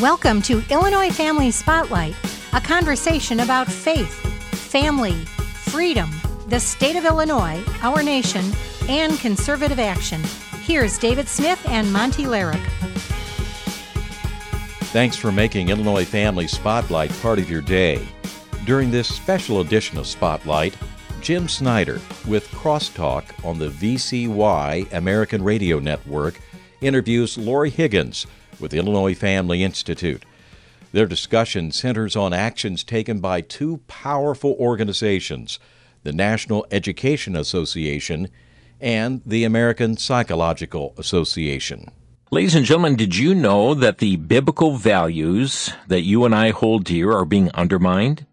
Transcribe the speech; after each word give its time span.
Welcome 0.00 0.42
to 0.42 0.62
Illinois 0.70 1.08
Family 1.08 1.50
Spotlight, 1.50 2.14
a 2.52 2.60
conversation 2.60 3.40
about 3.40 3.66
faith, 3.66 4.12
family, 4.68 5.14
freedom, 5.14 6.10
the 6.48 6.60
state 6.60 6.96
of 6.96 7.06
Illinois, 7.06 7.64
our 7.80 8.02
nation, 8.02 8.44
and 8.90 9.18
conservative 9.20 9.78
action. 9.78 10.20
Here's 10.60 10.98
David 10.98 11.28
Smith 11.28 11.66
and 11.66 11.90
Monty 11.90 12.24
Larrick. 12.24 12.62
Thanks 14.92 15.16
for 15.16 15.32
making 15.32 15.70
Illinois 15.70 16.04
Family 16.04 16.46
Spotlight 16.46 17.10
part 17.22 17.38
of 17.38 17.48
your 17.48 17.62
day. 17.62 18.06
During 18.66 18.90
this 18.90 19.08
special 19.08 19.62
edition 19.62 19.96
of 19.96 20.06
Spotlight, 20.06 20.76
Jim 21.22 21.46
Schneider 21.46 22.02
with 22.28 22.46
Crosstalk 22.48 23.24
on 23.42 23.58
the 23.58 23.70
VCY 23.70 24.92
American 24.92 25.42
Radio 25.42 25.78
Network 25.78 26.38
interviews 26.82 27.38
Laurie 27.38 27.70
Higgins 27.70 28.26
with 28.60 28.74
Illinois 28.74 29.14
Family 29.14 29.62
Institute. 29.62 30.24
Their 30.92 31.06
discussion 31.06 31.72
centers 31.72 32.16
on 32.16 32.32
actions 32.32 32.84
taken 32.84 33.20
by 33.20 33.40
two 33.40 33.78
powerful 33.88 34.56
organizations, 34.58 35.58
the 36.04 36.12
National 36.12 36.66
Education 36.70 37.36
Association 37.36 38.28
and 38.80 39.22
the 39.26 39.44
American 39.44 39.96
Psychological 39.96 40.94
Association. 40.98 41.90
Ladies 42.30 42.54
and 42.54 42.66
gentlemen, 42.66 42.96
did 42.96 43.16
you 43.16 43.34
know 43.34 43.72
that 43.74 43.98
the 43.98 44.16
biblical 44.16 44.76
values 44.76 45.70
that 45.88 46.02
you 46.02 46.24
and 46.24 46.34
I 46.34 46.50
hold 46.50 46.84
dear 46.84 47.12
are 47.12 47.24
being 47.24 47.50
undermined? 47.54 48.26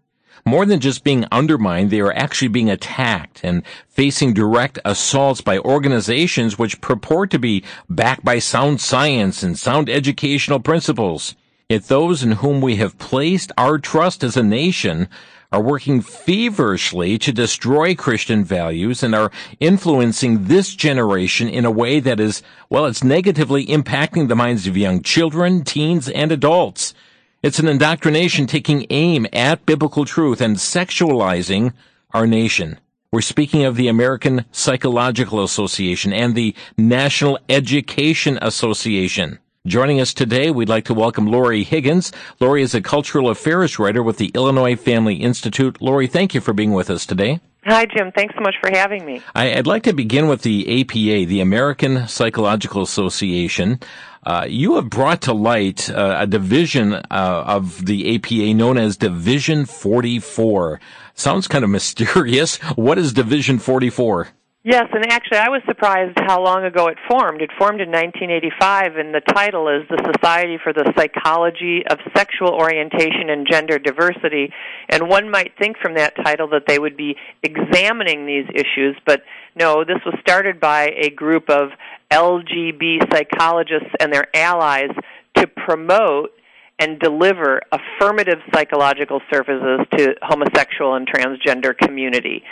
More 0.46 0.66
than 0.66 0.80
just 0.80 1.04
being 1.04 1.24
undermined, 1.32 1.90
they 1.90 2.00
are 2.00 2.12
actually 2.12 2.48
being 2.48 2.68
attacked 2.68 3.40
and 3.42 3.62
facing 3.88 4.34
direct 4.34 4.78
assaults 4.84 5.40
by 5.40 5.58
organizations 5.58 6.58
which 6.58 6.82
purport 6.82 7.30
to 7.30 7.38
be 7.38 7.64
backed 7.88 8.26
by 8.26 8.40
sound 8.40 8.82
science 8.82 9.42
and 9.42 9.58
sound 9.58 9.88
educational 9.88 10.60
principles. 10.60 11.34
Yet 11.70 11.84
those 11.84 12.22
in 12.22 12.32
whom 12.32 12.60
we 12.60 12.76
have 12.76 12.98
placed 12.98 13.52
our 13.56 13.78
trust 13.78 14.22
as 14.22 14.36
a 14.36 14.42
nation 14.42 15.08
are 15.50 15.62
working 15.62 16.02
feverishly 16.02 17.16
to 17.16 17.32
destroy 17.32 17.94
Christian 17.94 18.44
values 18.44 19.02
and 19.02 19.14
are 19.14 19.32
influencing 19.60 20.44
this 20.44 20.74
generation 20.74 21.48
in 21.48 21.64
a 21.64 21.70
way 21.70 22.00
that 22.00 22.20
is, 22.20 22.42
well, 22.68 22.84
it's 22.84 23.02
negatively 23.02 23.64
impacting 23.64 24.28
the 24.28 24.36
minds 24.36 24.66
of 24.66 24.76
young 24.76 25.00
children, 25.00 25.64
teens, 25.64 26.10
and 26.10 26.30
adults. 26.30 26.92
It's 27.44 27.58
an 27.58 27.68
indoctrination 27.68 28.46
taking 28.46 28.86
aim 28.88 29.26
at 29.30 29.66
biblical 29.66 30.06
truth 30.06 30.40
and 30.40 30.56
sexualizing 30.56 31.74
our 32.14 32.26
nation. 32.26 32.78
We're 33.12 33.20
speaking 33.20 33.64
of 33.64 33.76
the 33.76 33.86
American 33.86 34.46
Psychological 34.50 35.44
Association 35.44 36.14
and 36.14 36.34
the 36.34 36.54
National 36.78 37.38
Education 37.50 38.38
Association. 38.40 39.40
Joining 39.66 40.00
us 40.00 40.14
today, 40.14 40.50
we'd 40.50 40.70
like 40.70 40.86
to 40.86 40.94
welcome 40.94 41.26
Laurie 41.26 41.64
Higgins. 41.64 42.12
Laurie 42.40 42.62
is 42.62 42.74
a 42.74 42.80
cultural 42.80 43.28
affairs 43.28 43.78
writer 43.78 44.02
with 44.02 44.16
the 44.16 44.30
Illinois 44.34 44.74
Family 44.74 45.16
Institute. 45.16 45.82
Laurie, 45.82 46.06
thank 46.06 46.34
you 46.34 46.40
for 46.40 46.54
being 46.54 46.72
with 46.72 46.88
us 46.88 47.04
today. 47.04 47.40
Hi, 47.66 47.86
Jim. 47.86 48.12
Thanks 48.12 48.34
so 48.34 48.42
much 48.42 48.56
for 48.60 48.70
having 48.70 49.06
me. 49.06 49.22
I, 49.34 49.56
would 49.56 49.66
like 49.66 49.84
to 49.84 49.94
begin 49.94 50.28
with 50.28 50.42
the 50.42 50.82
APA, 50.82 51.26
the 51.26 51.40
American 51.40 52.06
Psychological 52.06 52.82
Association. 52.82 53.80
Uh, 54.24 54.46
you 54.48 54.76
have 54.76 54.88
brought 54.88 55.20
to 55.22 55.34
light 55.34 55.90
uh, 55.90 56.16
a 56.20 56.26
division 56.26 56.94
uh, 56.94 57.02
of 57.10 57.84
the 57.84 58.14
APA 58.14 58.54
known 58.54 58.78
as 58.78 58.96
Division 58.96 59.66
44. 59.66 60.80
Sounds 61.14 61.46
kind 61.46 61.64
of 61.64 61.70
mysterious. 61.78 62.56
What 62.76 62.98
is 62.98 63.12
Division 63.12 63.58
44? 63.58 64.28
Yes, 64.66 64.86
and 64.94 65.04
actually, 65.12 65.36
I 65.36 65.50
was 65.50 65.60
surprised 65.66 66.16
how 66.26 66.42
long 66.42 66.64
ago 66.64 66.86
it 66.86 66.96
formed. 67.06 67.42
It 67.42 67.50
formed 67.58 67.82
in 67.82 67.90
1985, 67.90 68.96
and 68.96 69.14
the 69.14 69.20
title 69.20 69.68
is 69.68 69.86
the 69.90 70.00
Society 70.16 70.56
for 70.56 70.72
the 70.72 70.90
Psychology 70.96 71.82
of 71.86 71.98
Sexual 72.16 72.48
Orientation 72.48 73.28
and 73.28 73.46
Gender 73.46 73.78
Diversity. 73.78 74.54
And 74.88 75.06
one 75.06 75.30
might 75.30 75.52
think 75.58 75.76
from 75.76 75.96
that 75.96 76.16
title 76.16 76.48
that 76.48 76.62
they 76.66 76.78
would 76.78 76.96
be 76.96 77.14
examining 77.42 78.24
these 78.24 78.46
issues, 78.54 78.96
but 79.04 79.20
no, 79.54 79.84
this 79.84 80.00
was 80.06 80.14
started 80.22 80.58
by 80.60 80.94
a 80.96 81.10
group 81.10 81.50
of 81.50 81.68
LGB 82.14 83.12
psychologists 83.12 83.90
and 84.00 84.12
their 84.12 84.28
allies 84.34 84.90
to 85.36 85.46
promote 85.46 86.30
and 86.78 86.98
deliver 86.98 87.60
affirmative 87.72 88.38
psychological 88.52 89.20
services 89.32 89.80
to 89.96 90.14
homosexual 90.22 90.94
and 90.94 91.08
transgender 91.08 91.76
community. 91.76 92.42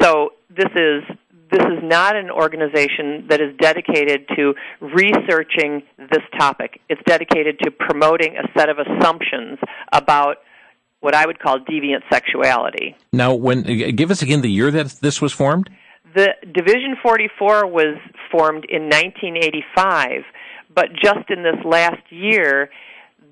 So 0.00 0.30
this 0.50 0.70
is 0.74 1.02
this 1.50 1.62
is 1.62 1.82
not 1.82 2.16
an 2.16 2.30
organization 2.30 3.26
that 3.28 3.40
is 3.40 3.54
dedicated 3.60 4.26
to 4.36 4.54
researching 4.80 5.82
this 5.98 6.22
topic. 6.38 6.80
It's 6.88 7.02
dedicated 7.06 7.58
to 7.60 7.70
promoting 7.70 8.36
a 8.36 8.58
set 8.58 8.68
of 8.68 8.78
assumptions 8.78 9.58
about 9.92 10.38
what 11.00 11.14
I 11.14 11.26
would 11.26 11.38
call 11.38 11.60
deviant 11.60 12.02
sexuality. 12.10 12.96
Now, 13.12 13.34
when 13.34 13.62
give 13.94 14.10
us 14.10 14.22
again 14.22 14.40
the 14.40 14.50
year 14.50 14.70
that 14.70 14.86
this 15.00 15.20
was 15.20 15.32
formed. 15.32 15.70
The 16.14 16.34
Division 16.52 16.96
44 17.02 17.66
was 17.66 17.96
formed 18.30 18.66
in 18.68 18.84
1985, 18.84 20.22
but 20.72 20.90
just 20.92 21.28
in 21.28 21.42
this 21.42 21.64
last 21.64 22.02
year, 22.10 22.70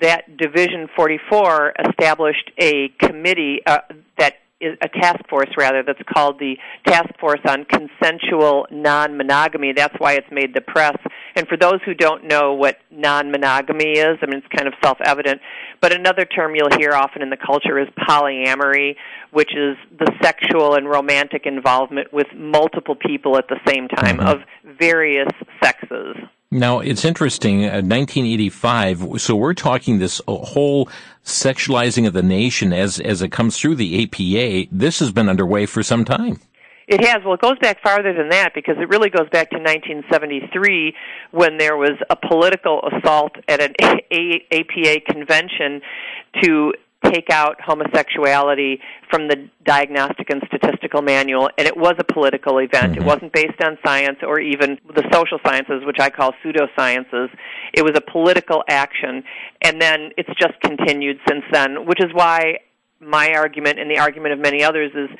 that 0.01 0.37
Division 0.37 0.89
44 0.97 1.75
established 1.89 2.51
a 2.59 2.89
committee 3.01 3.61
uh, 3.65 3.79
that 4.19 4.35
a 4.63 4.89
task 4.89 5.21
force 5.29 5.51
rather 5.57 5.83
that's 5.83 6.03
called 6.13 6.39
the 6.39 6.57
Task 6.87 7.09
Force 7.21 7.41
on 7.47 7.65
Consensual 7.65 8.67
Non-Monogamy. 8.71 9.73
That's 9.75 9.95
why 9.99 10.15
it's 10.15 10.31
made 10.31 10.55
the 10.55 10.61
press. 10.61 10.97
And 11.37 11.47
for 11.49 11.57
those 11.57 11.81
who 11.85 11.95
don't 11.95 12.25
know 12.25 12.55
what 12.55 12.79
non-monogamy 12.91 13.93
is, 13.93 14.19
I 14.23 14.27
mean 14.27 14.39
it's 14.39 14.55
kind 14.55 14.69
of 14.69 14.75
self-evident, 14.83 15.41
but 15.81 15.93
another 15.93 16.25
term 16.25 16.55
you'll 16.55 16.77
hear 16.79 16.93
often 16.93 17.23
in 17.23 17.31
the 17.31 17.37
culture 17.37 17.79
is 17.79 17.89
polyamory, 18.09 18.97
which 19.31 19.51
is 19.55 19.77
the 19.99 20.13
sexual 20.23 20.75
and 20.75 20.89
romantic 20.89 21.47
involvement 21.47 22.13
with 22.13 22.27
multiple 22.37 22.95
people 22.95 23.37
at 23.37 23.49
the 23.49 23.59
same 23.67 23.89
time 23.89 24.19
mm-hmm. 24.19 24.29
of 24.29 24.39
various 24.79 25.29
sexes. 25.63 26.17
Now 26.53 26.81
it's 26.81 27.05
interesting. 27.05 27.65
Uh, 27.65 27.81
1985. 27.81 29.23
So 29.23 29.35
we're 29.35 29.55
talking 29.55 29.99
this 29.99 30.21
whole 30.29 30.89
sexualizing 31.25 32.07
of 32.07 32.13
the 32.13 32.23
nation 32.23 32.75
as 32.75 33.01
as 33.01 33.23
it 33.23 33.33
comes 33.33 33.59
through 33.59 33.77
the 33.77 34.05
APA. 34.05 34.69
This 34.71 34.99
has 35.01 35.11
been 35.11 35.31
underway 35.31 35.65
for 35.65 35.83
some 35.83 36.05
time. 36.05 36.41
It 36.89 37.03
has. 37.05 37.25
Well, 37.25 37.35
it 37.35 37.41
goes 37.41 37.59
back 37.59 37.83
farther 37.83 38.13
than 38.13 38.29
that 38.29 38.53
because 38.55 38.77
it 38.79 38.89
really 38.91 39.09
goes 39.09 39.31
back 39.31 39.49
to 39.51 39.57
1973 39.57 40.95
when 41.31 41.57
there 41.57 41.79
was 41.79 41.93
a 42.11 42.17
political 42.17 42.83
assault 42.93 43.33
at 43.49 43.63
an 43.63 43.73
APA 43.81 45.01
convention 45.11 45.81
to 46.43 46.75
take 47.05 47.31
out 47.31 47.61
homosexuality 47.61 48.81
from 49.11 49.29
the 49.29 49.49
Diagnostic 49.65 50.31
and 50.31 50.43
Statistical 50.47 51.03
Manual, 51.03 51.51
and 51.59 51.67
it 51.67 51.77
was 51.77 51.95
a 51.99 52.05
political 52.05 52.59
event. 52.59 52.93
Mm-hmm. 52.93 53.03
It 53.03 53.05
wasn't 53.05 53.33
based 53.33 53.61
on 53.63 53.79
science 53.85 54.19
or 54.23 54.41
even 54.41 54.79
the 54.87 55.05
social 55.13 55.39
sciences, 55.45 55.83
which 55.85 55.99
I 56.01 56.11
call 56.11 56.33
pseudosciences. 56.45 57.29
It 57.73 57.83
was 57.83 57.93
a 57.97 58.01
political 58.01 58.63
action, 58.69 59.25
and 59.63 59.81
then 59.81 60.11
it's 60.17 60.31
just 60.41 60.61
continued 60.61 61.19
since 61.29 61.45
then, 61.53 61.87
which 61.87 62.01
is 62.01 62.11
why 62.13 62.59
my 63.01 63.33
argument 63.35 63.79
and 63.79 63.91
the 63.91 63.99
argument 63.99 64.33
of 64.33 64.39
many 64.39 64.63
others 64.63 64.93
is 64.95 65.11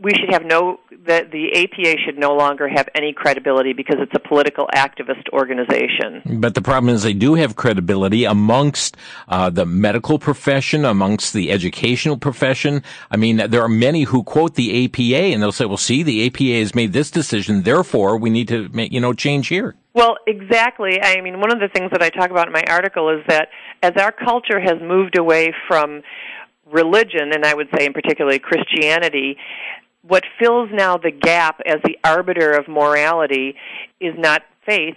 we 0.00 0.12
should 0.14 0.30
have 0.30 0.44
no 0.44 0.80
the 0.90 1.28
the 1.30 1.62
APA 1.62 1.98
should 2.04 2.18
no 2.18 2.34
longer 2.34 2.68
have 2.68 2.88
any 2.94 3.12
credibility 3.12 3.72
because 3.72 3.96
it's 4.00 4.14
a 4.14 4.28
political 4.28 4.66
activist 4.74 5.28
organization. 5.32 6.22
But 6.40 6.54
the 6.54 6.62
problem 6.62 6.94
is 6.94 7.02
they 7.02 7.12
do 7.12 7.34
have 7.34 7.54
credibility 7.56 8.24
amongst 8.24 8.96
uh, 9.28 9.50
the 9.50 9.66
medical 9.66 10.18
profession, 10.18 10.84
amongst 10.84 11.34
the 11.34 11.50
educational 11.50 12.16
profession. 12.16 12.82
I 13.10 13.16
mean, 13.16 13.36
there 13.36 13.62
are 13.62 13.68
many 13.68 14.04
who 14.04 14.22
quote 14.22 14.54
the 14.54 14.84
APA 14.86 15.32
and 15.32 15.42
they'll 15.42 15.52
say, 15.52 15.66
"Well, 15.66 15.76
see, 15.76 16.02
the 16.02 16.26
APA 16.26 16.58
has 16.60 16.74
made 16.74 16.92
this 16.92 17.10
decision, 17.10 17.62
therefore 17.62 18.16
we 18.16 18.30
need 18.30 18.48
to 18.48 18.68
make, 18.70 18.92
you 18.92 19.00
know 19.00 19.12
change 19.12 19.48
here." 19.48 19.74
Well, 19.92 20.16
exactly. 20.26 21.00
I 21.02 21.20
mean, 21.20 21.40
one 21.40 21.52
of 21.52 21.58
the 21.58 21.68
things 21.68 21.90
that 21.90 22.02
I 22.02 22.10
talk 22.10 22.30
about 22.30 22.46
in 22.46 22.52
my 22.52 22.64
article 22.68 23.10
is 23.10 23.24
that 23.28 23.48
as 23.82 23.92
our 23.96 24.12
culture 24.12 24.60
has 24.60 24.80
moved 24.80 25.18
away 25.18 25.52
from 25.68 26.02
religion, 26.72 27.32
and 27.32 27.44
I 27.44 27.54
would 27.54 27.68
say 27.76 27.86
in 27.86 27.92
particularly 27.92 28.38
Christianity, 28.38 29.36
what 30.02 30.24
fills 30.40 30.70
now 30.72 30.96
the 30.96 31.10
gap 31.10 31.60
as 31.66 31.76
the 31.84 31.98
arbiter 32.04 32.52
of 32.52 32.68
morality 32.68 33.54
is 34.00 34.14
not 34.16 34.42
faith, 34.66 34.96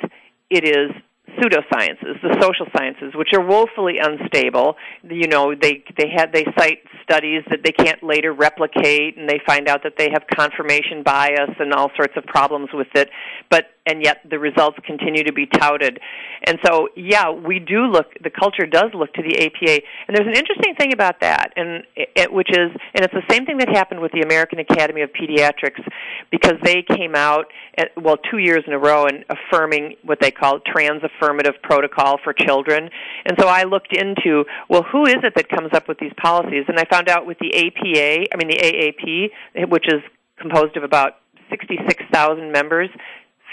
it 0.50 0.63
is 0.63 0.91
pseudosciences, 1.39 2.21
the 2.21 2.38
social 2.39 2.67
sciences, 2.77 3.13
which 3.15 3.29
are 3.33 3.45
woefully 3.45 3.95
unstable. 4.01 4.75
You 5.03 5.27
know, 5.27 5.55
they 5.55 5.83
they 5.97 6.09
had 6.15 6.31
they 6.31 6.45
cite 6.57 6.83
studies 7.03 7.44
that 7.50 7.59
they 7.63 7.71
can't 7.71 8.03
later 8.03 8.33
replicate, 8.33 9.17
and 9.17 9.27
they 9.27 9.39
find 9.45 9.67
out 9.67 9.83
that 9.83 9.94
they 9.97 10.09
have 10.11 10.23
confirmation 10.33 11.03
bias 11.03 11.51
and 11.59 11.73
all 11.73 11.91
sorts 11.95 12.13
of 12.17 12.25
problems 12.25 12.69
with 12.73 12.88
it. 12.95 13.09
But 13.49 13.65
and 13.85 14.03
yet 14.03 14.19
the 14.30 14.39
results 14.39 14.77
continue 14.85 15.24
to 15.24 15.33
be 15.33 15.45
touted. 15.45 16.00
And 16.45 16.57
so, 16.65 16.89
yeah, 16.95 17.31
we 17.31 17.59
do 17.59 17.85
look. 17.85 18.07
The 18.24 18.30
culture 18.30 18.65
does 18.65 18.91
look 18.94 19.13
to 19.13 19.21
the 19.21 19.45
APA, 19.45 19.81
and 20.07 20.15
there's 20.15 20.27
an 20.27 20.35
interesting 20.35 20.75
thing 20.75 20.94
about 20.94 21.19
that, 21.21 21.53
and 21.56 21.83
it, 21.95 22.31
which 22.31 22.50
is, 22.50 22.71
and 22.95 23.03
it's 23.03 23.13
the 23.13 23.24
same 23.30 23.45
thing 23.45 23.57
that 23.57 23.69
happened 23.69 24.01
with 24.01 24.12
the 24.12 24.21
American 24.21 24.59
Academy 24.59 25.01
of 25.01 25.09
Pediatrics, 25.12 25.81
because 26.31 26.56
they 26.63 26.81
came 26.81 27.15
out, 27.15 27.47
at, 27.77 27.89
well, 28.01 28.18
two 28.31 28.38
years 28.38 28.63
in 28.68 28.74
a 28.74 28.80
row, 28.80 29.06
and 29.06 29.25
affirming 29.30 29.95
what 30.03 30.19
they 30.21 30.31
call 30.31 30.59
trans 30.65 31.01
affirmative 31.03 31.56
protocol 31.62 32.18
for 32.24 32.33
children. 32.33 32.89
And 33.25 33.38
so 33.39 33.47
I 33.47 33.63
looked 33.63 33.95
into, 33.95 34.45
well, 34.69 34.83
who 34.83 35.06
is 35.06 35.18
it 35.24 35.33
that 35.35 35.50
comes 35.50 35.74
up 35.74 35.88
with 35.88 36.00
these 36.00 36.13
policies? 36.21 36.65
And 36.68 36.80
I 36.80 36.85
found 36.85 37.09
out 37.09 37.25
with 37.25 37.38
the 37.39 37.53
APA, 37.53 38.27
I 38.31 38.38
mean 38.38 38.47
the 38.47 38.59
AAP, 38.59 39.69
which 39.69 39.85
is 39.88 40.01
composed 40.39 40.77
of 40.77 40.83
about 40.83 41.13
66,000 41.50 42.51
members, 42.51 42.89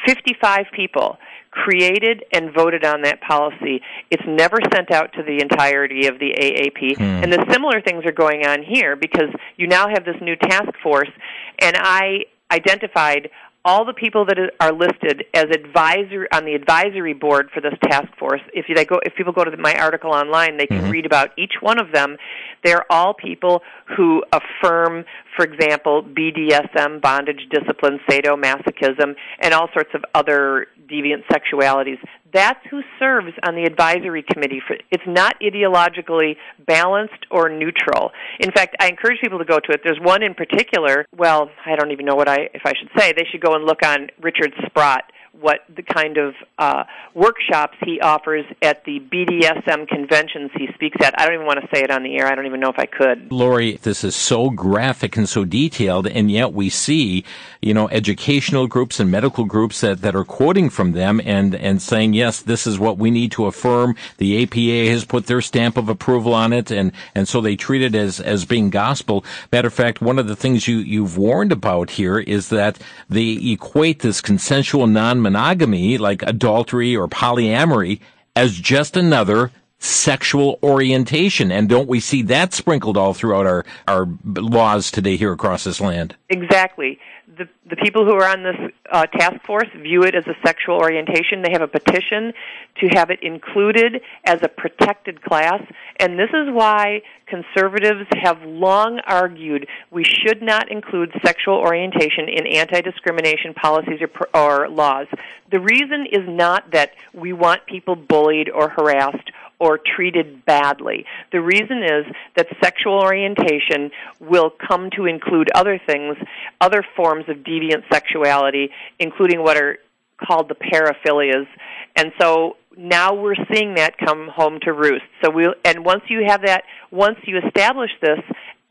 55 0.07 0.67
people 0.75 1.19
created 1.51 2.25
and 2.33 2.55
voted 2.55 2.85
on 2.85 3.03
that 3.03 3.21
policy. 3.21 3.81
It's 4.11 4.23
never 4.27 4.57
sent 4.73 4.93
out 4.93 5.13
to 5.15 5.23
the 5.23 5.41
entirety 5.41 6.07
of 6.07 6.19
the 6.19 6.33
AAP. 6.33 6.97
Hmm. 6.97 7.03
And 7.03 7.33
the 7.33 7.45
similar 7.51 7.81
things 7.81 8.05
are 8.05 8.13
going 8.13 8.47
on 8.47 8.63
here 8.63 8.97
because 8.97 9.31
you 9.57 9.67
now 9.67 9.89
have 9.89 10.05
this 10.05 10.17
new 10.21 10.37
task 10.37 10.71
force, 10.83 11.11
and 11.59 11.77
I 11.77 12.27
identified 12.53 13.31
all 13.65 13.85
the 13.85 13.93
people 13.93 14.25
that 14.25 14.39
are 14.59 14.73
listed 14.73 15.25
as 15.35 15.45
advisor 15.45 16.27
on 16.33 16.45
the 16.45 16.55
advisory 16.55 17.13
board 17.13 17.51
for 17.53 17.61
this 17.61 17.75
task 17.85 18.09
force 18.19 18.41
if 18.55 18.65
they 18.75 18.87
go 18.87 18.99
if 19.05 19.15
people 19.17 19.35
go 19.35 19.45
to 19.45 19.55
my 19.59 19.75
article 19.75 20.13
online 20.13 20.57
they 20.57 20.67
can 20.67 20.79
mm-hmm. 20.79 20.91
read 20.91 21.05
about 21.05 21.31
each 21.37 21.53
one 21.61 21.79
of 21.79 21.93
them 21.93 22.17
they're 22.65 22.91
all 22.91 23.13
people 23.13 23.61
who 23.97 24.23
affirm 24.33 25.05
for 25.41 25.47
example 25.47 26.03
BDSM 26.03 27.01
bondage 27.01 27.49
discipline 27.51 27.99
sadomasochism 28.09 29.15
and 29.41 29.55
all 29.55 29.69
sorts 29.73 29.91
of 29.95 30.05
other 30.15 30.67
deviant 30.91 31.23
sexualities. 31.33 31.97
That's 32.33 32.61
who 32.71 32.83
serves 32.99 33.33
on 33.47 33.55
the 33.55 33.65
advisory 33.65 34.23
committee 34.23 34.61
for 34.67 34.77
it's 34.91 35.03
not 35.07 35.37
ideologically 35.41 36.37
balanced 36.67 37.27
or 37.31 37.49
neutral. 37.49 38.11
In 38.41 38.51
fact 38.53 38.77
i 38.81 38.89
encourage 38.89 39.21
people 39.23 39.39
to 39.39 39.47
go 39.47 39.59
to 39.59 39.73
it. 39.73 39.81
There's 39.83 40.01
one 40.03 40.23
in 40.23 40.35
particular 40.35 41.07
well 41.17 41.51
i 41.65 41.75
don't 41.75 41.91
even 41.93 42.05
know 42.05 42.17
what 42.17 42.29
i 42.29 42.51
if 42.53 42.63
i 42.67 42.73
should 42.79 42.91
say 42.99 43.13
they 43.13 43.27
should 43.31 43.41
go 43.41 43.55
and 43.55 43.65
look 43.65 43.83
on 43.83 44.09
richard 44.21 44.53
sprott 44.67 45.05
what 45.41 45.61
the 45.75 45.83
kind 45.83 46.17
of 46.17 46.35
uh, 46.59 46.85
workshops 47.15 47.77
he 47.85 48.01
offers 48.01 48.45
at 48.63 48.85
the 48.85 49.01
BDSM 49.01 49.89
conventions 49.89 50.51
he 50.57 50.69
speaks 50.75 50.97
at. 51.03 51.19
I 51.19 51.25
don't 51.25 51.35
even 51.35 51.47
want 51.47 51.61
to 51.61 51.69
say 51.75 51.83
it 51.83 51.91
on 51.91 52.03
the 52.03 52.17
air. 52.17 52.27
I 52.27 52.35
don't 52.35 52.47
even 52.47 52.61
know 52.61 52.69
if 52.69 52.79
I 52.79 52.87
could. 52.87 53.33
Laurie, 53.33 53.79
this 53.83 54.05
is 54.05 54.15
so 54.15 54.51
graphic 54.51 55.17
and 55.17 55.29
so 55.29 55.45
detailed, 55.45 56.07
and 56.07 56.31
yet 56.31 56.53
we 56.53 56.69
see, 56.69 57.25
you 57.61 57.73
know, 57.73 57.89
educational 57.89 58.67
groups 58.67 59.01
and 59.01 59.11
medical 59.11 59.45
groups 59.45 59.81
that, 59.81 60.03
that 60.03 60.15
are 60.15 60.25
quoting 60.25 60.69
from 60.71 60.93
them 60.93 61.21
and, 61.25 61.55
and 61.55 61.81
saying, 61.81 62.13
yes, 62.13 62.41
this 62.41 62.67
is 62.67 62.79
what 62.79 62.99
we 62.99 63.11
need 63.11 63.33
to 63.33 63.47
affirm. 63.47 63.97
The 64.19 64.43
APA 64.43 64.91
has 64.91 65.05
put 65.05 65.27
their 65.27 65.41
stamp 65.41 65.77
of 65.77 65.89
approval 65.89 66.35
on 66.35 66.53
it, 66.53 66.71
and, 66.71 66.93
and 67.15 67.27
so 67.27 67.41
they 67.41 67.57
treat 67.57 67.83
it 67.83 67.95
as, 67.95 68.21
as 68.21 68.45
being 68.45 68.71
gospel. 68.71 69.25
Matter 69.53 69.69
of 69.69 69.75
fact, 69.75 70.01
one 70.01 70.19
of 70.19 70.29
the 70.29 70.37
things 70.37 70.69
you, 70.69 70.79
you've 70.79 71.17
warned 71.17 71.53
about 71.53 71.91
here 71.91 72.19
is 72.19 72.49
that 72.51 72.79
they 73.09 73.31
equate 73.53 74.01
this 74.01 74.21
consensual 74.21 74.87
non 74.87 75.21
monogamy, 75.31 75.97
like 75.97 76.23
adultery 76.23 76.97
or 76.97 77.07
polyamory, 77.07 78.01
as 78.35 78.53
just 78.57 78.97
another 78.97 79.51
sexual 79.81 80.59
orientation. 80.63 81.51
And 81.51 81.69
don't 81.69 81.89
we 81.89 81.99
see 82.01 82.23
that 82.23 82.53
sprinkled 82.53 82.97
all 82.97 83.15
throughout 83.15 83.47
our, 83.47 83.65
our 83.89 84.07
laws 84.25 84.91
today 84.91 85.17
here 85.17 85.33
across 85.33 85.65
this 85.65 85.81
land? 85.81 86.15
Exactly 86.29 87.01
the, 87.41 87.49
the 87.71 87.77
people 87.77 88.05
who 88.05 88.13
are 88.13 88.29
on 88.29 88.43
this 88.43 88.73
uh, 88.93 89.07
task 89.07 89.43
force 89.47 89.69
view 89.81 90.03
it 90.03 90.15
as 90.15 90.27
a 90.27 90.35
sexual 90.45 90.77
orientation. 90.77 91.41
They 91.43 91.53
have 91.53 91.63
a 91.63 91.69
petition 91.69 92.35
to 92.81 92.89
have 92.89 93.11
it 93.11 93.23
included 93.23 94.03
as 94.25 94.43
a 94.43 94.49
protected 94.49 95.23
class, 95.23 95.63
and 95.99 96.19
this 96.19 96.29
is 96.31 96.49
why 96.53 97.01
conservatives 97.27 98.07
have 98.23 98.43
long 98.43 99.01
argued 99.07 99.67
we 99.91 100.05
should 100.05 100.43
not 100.43 100.71
include 100.71 101.13
sexual 101.25 101.55
orientation 101.55 102.29
in 102.29 102.47
anti-discrimination 102.47 103.55
policies 103.55 104.01
or, 104.03 104.29
or 104.35 104.69
laws. 104.69 105.07
The 105.51 105.61
reason 105.61 106.07
is 106.13 106.29
not 106.29 106.73
that 106.73 106.93
we 107.15 107.33
want 107.33 107.67
people 107.67 107.97
bullied 107.97 108.51
or 108.51 108.69
harassed 108.69 109.31
or 109.61 109.79
treated 109.79 110.45
badly. 110.47 111.05
The 111.31 111.41
reason 111.41 111.83
is 111.85 112.07
that 112.37 112.47
sexual 112.63 112.95
orientation 112.95 113.91
will 114.19 114.51
come 114.51 114.91
to 114.97 115.05
include 115.05 115.51
other 115.55 115.79
things, 115.87 116.17
other 116.61 116.85
forms 116.97 117.27
of 117.29 117.39
deviant 117.39 117.85
sexuality, 117.93 118.71
including 118.99 119.43
what 119.43 119.57
are 119.57 119.79
called 120.27 120.49
the 120.49 120.55
paraphilias. 120.55 121.47
And 121.95 122.13
so 122.21 122.57
now 122.77 123.15
we're 123.15 123.37
seeing 123.53 123.75
that 123.75 123.99
come 123.99 124.29
home 124.29 124.59
to 124.63 124.73
roost. 124.73 125.05
So 125.23 125.31
we 125.31 125.47
and 125.65 125.85
once 125.85 126.03
you 126.09 126.25
have 126.27 126.43
that, 126.43 126.65
once 126.91 127.19
you 127.27 127.39
establish 127.47 127.91
this 128.01 128.21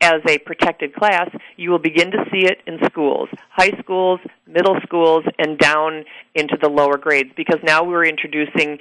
as 0.00 0.20
a 0.26 0.38
protected 0.38 0.94
class, 0.94 1.28
you 1.56 1.70
will 1.70 1.78
begin 1.78 2.10
to 2.10 2.24
see 2.32 2.46
it 2.46 2.58
in 2.66 2.78
schools, 2.86 3.28
high 3.50 3.72
schools, 3.82 4.18
middle 4.46 4.76
schools, 4.82 5.24
and 5.38 5.58
down 5.58 6.04
into 6.34 6.56
the 6.60 6.68
lower 6.68 6.96
grades 6.96 7.30
because 7.36 7.58
now 7.62 7.84
we're 7.84 8.06
introducing 8.06 8.78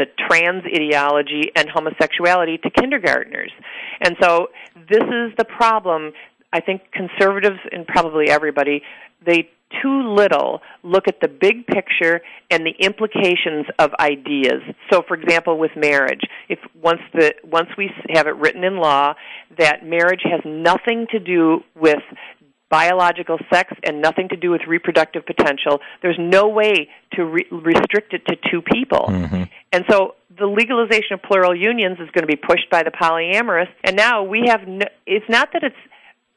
the 0.00 0.06
trans 0.26 0.64
ideology 0.64 1.52
and 1.54 1.68
homosexuality 1.68 2.56
to 2.62 2.70
kindergartners. 2.70 3.52
And 4.00 4.16
so 4.20 4.48
this 4.74 5.02
is 5.02 5.32
the 5.36 5.44
problem. 5.44 6.12
I 6.54 6.60
think 6.60 6.80
conservatives 6.90 7.60
and 7.70 7.86
probably 7.86 8.30
everybody, 8.30 8.82
they 9.24 9.50
too 9.82 10.14
little 10.16 10.62
look 10.82 11.06
at 11.06 11.20
the 11.20 11.28
big 11.28 11.66
picture 11.66 12.22
and 12.50 12.66
the 12.66 12.74
implications 12.80 13.66
of 13.78 13.90
ideas. 14.00 14.62
So 14.90 15.02
for 15.06 15.16
example 15.16 15.58
with 15.58 15.70
marriage, 15.76 16.22
if 16.48 16.58
once 16.82 17.02
the 17.12 17.34
once 17.44 17.68
we 17.78 17.90
have 18.08 18.26
it 18.26 18.34
written 18.34 18.64
in 18.64 18.78
law 18.78 19.14
that 19.58 19.84
marriage 19.84 20.22
has 20.24 20.40
nothing 20.44 21.06
to 21.12 21.20
do 21.20 21.60
with 21.76 22.02
biological 22.70 23.36
sex 23.52 23.72
and 23.84 24.00
nothing 24.00 24.28
to 24.28 24.36
do 24.36 24.50
with 24.50 24.62
reproductive 24.66 25.26
potential. 25.26 25.80
There's 26.02 26.18
no 26.18 26.48
way 26.48 26.88
to 27.14 27.24
re- 27.24 27.46
restrict 27.50 28.14
it 28.14 28.24
to 28.26 28.36
two 28.50 28.62
people. 28.62 29.06
Mm-hmm. 29.08 29.42
And 29.72 29.84
so 29.88 30.16
the 30.36 30.46
legalization 30.46 31.14
of 31.14 31.22
plural 31.22 31.54
unions 31.54 31.98
is 32.00 32.10
going 32.10 32.22
to 32.22 32.26
be 32.26 32.36
pushed 32.36 32.68
by 32.70 32.82
the 32.82 32.90
polyamorous. 32.90 33.68
And 33.84 33.96
now 33.96 34.24
we 34.24 34.44
have, 34.46 34.66
no, 34.66 34.86
it's 35.06 35.28
not 35.28 35.50
that 35.52 35.62
it's 35.62 35.76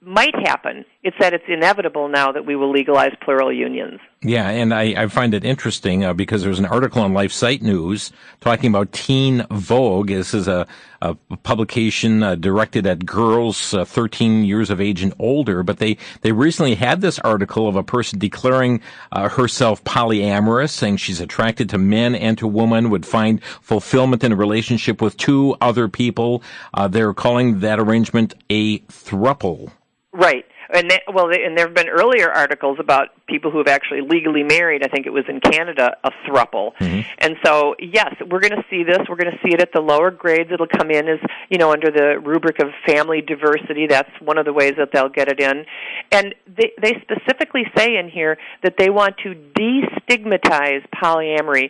might 0.02 0.36
happen. 0.36 0.86
It's 1.04 1.18
that 1.20 1.34
it's 1.34 1.44
inevitable 1.50 2.08
now 2.08 2.32
that 2.32 2.46
we 2.46 2.56
will 2.56 2.72
legalize 2.72 3.12
plural 3.20 3.52
unions. 3.52 4.00
Yeah, 4.22 4.48
and 4.48 4.74
I, 4.74 5.04
I 5.04 5.08
find 5.08 5.34
it 5.34 5.44
interesting 5.44 6.06
uh, 6.06 6.14
because 6.14 6.44
there's 6.44 6.60
an 6.60 6.66
article 6.66 7.02
on 7.02 7.14
Life 7.14 7.34
Site 7.34 7.62
News 7.62 8.14
talking 8.40 8.70
about 8.70 8.94
Teen 8.94 9.46
Vogue. 9.52 10.08
This 10.08 10.34
is 10.34 10.48
a, 10.48 10.66
a 11.02 11.16
publication 11.44 12.24
uh, 12.24 12.36
directed 12.36 12.88
at 12.88 13.06
girls 13.06 13.74
uh, 13.74 13.84
13 13.84 14.46
years 14.46 14.70
of 14.70 14.80
age 14.80 15.04
and 15.04 15.14
older, 15.20 15.62
but 15.62 15.80
they, 15.80 15.98
they 16.22 16.32
recently 16.32 16.76
had 16.76 17.02
this 17.02 17.20
article 17.20 17.68
of 17.68 17.76
a 17.76 17.84
person 17.84 18.18
declaring 18.18 18.80
uh, 19.12 19.28
herself 19.28 19.84
polyamorous, 19.84 20.70
saying 20.70 20.96
she's 20.96 21.20
attracted 21.20 21.70
to 21.72 21.78
men 21.78 22.16
and 22.16 22.38
to 22.38 22.48
women, 22.48 22.90
would 22.90 23.06
find 23.06 23.44
fulfillment 23.44 24.24
in 24.24 24.32
a 24.32 24.38
relationship 24.38 25.02
with 25.02 25.18
two 25.18 25.58
other 25.60 25.90
people. 25.90 26.42
Uh, 26.74 26.88
they're 26.88 27.14
calling 27.14 27.60
that 27.60 27.78
arrangement 27.78 28.36
a 28.50 28.80
thruple. 28.80 29.70
Right. 30.14 30.46
And 30.74 30.90
they, 30.90 31.02
well, 31.14 31.28
they, 31.28 31.44
and 31.44 31.58
there 31.58 31.68
have 31.68 31.76
been 31.76 31.90
earlier 31.90 32.32
articles 32.32 32.78
about 32.80 33.10
people 33.28 33.52
who 33.52 33.60
have 33.60 33.68
actually 33.68 34.02
legally 34.02 34.44
married. 34.44 34.84
I 34.84 34.88
think 34.88 35.06
it 35.06 35.12
was 35.12 35.24
in 35.30 35.40
Canada, 35.40 35.96
a 36.04 36.12
thruple. 36.28 36.76
Mm-hmm. 36.80 37.02
And 37.20 37.36
so, 37.46 37.76
yes, 37.80 38.16
we're 38.20 38.40
going 38.40 38.58
to 38.58 38.66
see 38.70 38.84
this. 38.84 38.98
We're 39.08 39.16
going 39.16 39.32
to 39.32 39.40
see 39.44 39.54
it 39.54 39.62
at 39.62 39.72
the 39.74 39.82
lower 39.82 40.10
grades. 40.10 40.50
It'll 40.52 40.68
come 40.68 40.90
in 40.90 41.08
as 41.08 41.20
you 41.50 41.58
know 41.58 41.72
under 41.72 41.92
the 41.92 42.20
rubric 42.20 42.60
of 42.60 42.70
family 42.88 43.22
diversity. 43.22 43.86
That's 43.88 44.10
one 44.20 44.38
of 44.38 44.46
the 44.46 44.54
ways 44.54 44.74
that 44.78 44.90
they'll 44.92 45.10
get 45.10 45.28
it 45.28 45.40
in. 45.40 45.66
And 46.12 46.34
they 46.48 46.72
they 46.82 46.94
specifically 47.02 47.64
say 47.78 47.96
in 47.98 48.10
here 48.10 48.38
that 48.64 48.76
they 48.78 48.90
want 48.90 49.18
to 49.24 49.36
destigmatize 49.54 50.84
polyamory, 50.96 51.70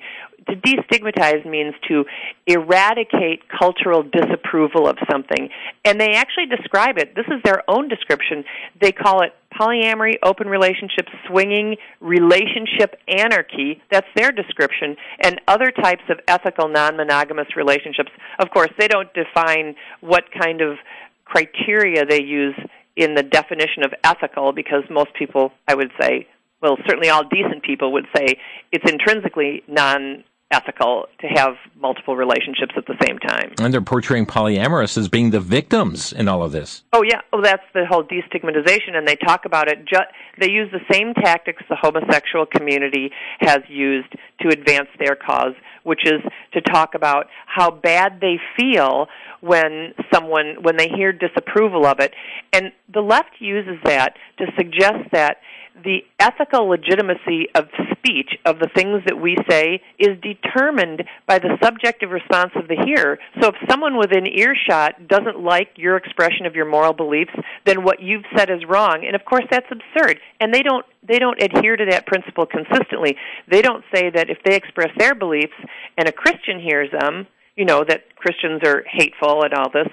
to 0.49 0.55
destigmatize 0.55 1.45
means 1.45 1.73
to 1.87 2.05
eradicate 2.47 3.41
cultural 3.49 4.03
disapproval 4.03 4.87
of 4.87 4.97
something. 5.09 5.49
And 5.85 5.99
they 5.99 6.13
actually 6.13 6.47
describe 6.47 6.97
it, 6.97 7.15
this 7.15 7.25
is 7.27 7.41
their 7.43 7.63
own 7.69 7.87
description. 7.87 8.43
They 8.81 8.91
call 8.91 9.21
it 9.23 9.33
polyamory, 9.59 10.15
open 10.23 10.47
relationships, 10.47 11.09
swinging, 11.27 11.77
relationship 12.01 12.95
anarchy. 13.07 13.81
That's 13.91 14.07
their 14.15 14.31
description. 14.31 14.95
And 15.21 15.39
other 15.47 15.71
types 15.71 16.03
of 16.09 16.19
ethical 16.27 16.67
non 16.67 16.97
monogamous 16.97 17.55
relationships. 17.55 18.09
Of 18.39 18.49
course, 18.49 18.69
they 18.77 18.87
don't 18.87 19.09
define 19.13 19.75
what 20.01 20.25
kind 20.39 20.61
of 20.61 20.77
criteria 21.25 22.05
they 22.05 22.21
use 22.21 22.55
in 22.95 23.15
the 23.15 23.23
definition 23.23 23.83
of 23.83 23.93
ethical 24.03 24.51
because 24.53 24.83
most 24.89 25.13
people, 25.17 25.51
I 25.67 25.75
would 25.75 25.91
say, 25.99 26.27
well, 26.61 26.77
certainly 26.87 27.09
all 27.09 27.23
decent 27.23 27.63
people 27.63 27.91
would 27.93 28.05
say 28.15 28.37
it's 28.71 28.89
intrinsically 28.89 29.63
non 29.67 30.23
ethical 30.53 31.07
to 31.19 31.27
have 31.27 31.55
multiple 31.79 32.15
relationships 32.15 32.73
at 32.77 32.85
the 32.85 32.95
same 33.03 33.17
time. 33.17 33.53
And 33.59 33.73
they're 33.73 33.81
portraying 33.81 34.25
polyamorous 34.25 34.97
as 34.97 35.09
being 35.09 35.31
the 35.31 35.39
victims 35.39 36.13
in 36.13 36.27
all 36.27 36.43
of 36.43 36.51
this. 36.51 36.83
Oh 36.93 37.03
yeah, 37.03 37.21
oh 37.33 37.41
that's 37.41 37.63
the 37.73 37.85
whole 37.85 38.03
destigmatization, 38.03 38.95
and 38.95 39.07
they 39.07 39.15
talk 39.15 39.45
about 39.45 39.67
it. 39.67 39.85
Ju- 39.85 40.09
they 40.39 40.49
use 40.49 40.71
the 40.71 40.81
same 40.91 41.13
tactics 41.13 41.63
the 41.69 41.75
homosexual 41.75 42.45
community 42.45 43.11
has 43.39 43.59
used 43.67 44.13
to 44.41 44.49
advance 44.49 44.87
their 44.99 45.15
cause, 45.15 45.53
which 45.83 46.05
is 46.05 46.21
to 46.53 46.61
talk 46.61 46.95
about 46.95 47.27
how 47.45 47.71
bad 47.71 48.19
they 48.21 48.39
feel 48.57 49.07
when 49.41 49.93
someone 50.13 50.57
when 50.61 50.77
they 50.77 50.87
hear 50.87 51.11
disapproval 51.11 51.85
of 51.85 51.99
it, 51.99 52.13
and 52.53 52.71
the 52.93 53.01
left 53.01 53.31
uses 53.39 53.77
that 53.83 54.15
to 54.37 54.45
suggest 54.57 55.11
that 55.11 55.37
the 55.83 55.99
ethical 56.19 56.67
legitimacy 56.67 57.47
of 57.55 57.65
speech, 57.91 58.37
of 58.45 58.59
the 58.59 58.69
things 58.75 59.01
that 59.05 59.19
we 59.19 59.37
say, 59.49 59.81
is 59.97 60.17
determined 60.21 61.03
by 61.27 61.39
the 61.39 61.57
subjective 61.63 62.11
response 62.11 62.51
of 62.55 62.67
the 62.67 62.77
hearer. 62.85 63.17
So 63.41 63.49
if 63.49 63.55
someone 63.69 63.97
within 63.97 64.27
earshot 64.27 65.07
doesn't 65.07 65.39
like 65.39 65.69
your 65.75 65.97
expression 65.97 66.45
of 66.45 66.55
your 66.55 66.69
moral 66.69 66.93
beliefs, 66.93 67.33
then 67.65 67.83
what 67.83 68.01
you've 68.01 68.25
said 68.35 68.49
is 68.49 68.63
wrong. 68.67 69.03
And 69.05 69.15
of 69.15 69.25
course 69.25 69.45
that's 69.49 69.67
absurd. 69.71 70.19
And 70.39 70.53
they 70.53 70.61
don't 70.61 70.85
they 71.05 71.19
don't 71.19 71.41
adhere 71.41 71.75
to 71.75 71.85
that 71.89 72.07
principle 72.07 72.45
consistently. 72.45 73.17
They 73.49 73.61
don't 73.61 73.83
say 73.93 74.09
that 74.09 74.29
if 74.29 74.37
they 74.45 74.55
express 74.55 74.89
their 74.97 75.15
beliefs 75.15 75.53
and 75.97 76.07
a 76.07 76.13
Christian 76.13 76.61
hears 76.61 76.89
them, 76.91 77.27
you 77.55 77.65
know, 77.65 77.83
that 77.87 78.15
Christians 78.15 78.61
are 78.65 78.83
hateful 78.89 79.43
and 79.43 79.53
all 79.53 79.69
this, 79.69 79.87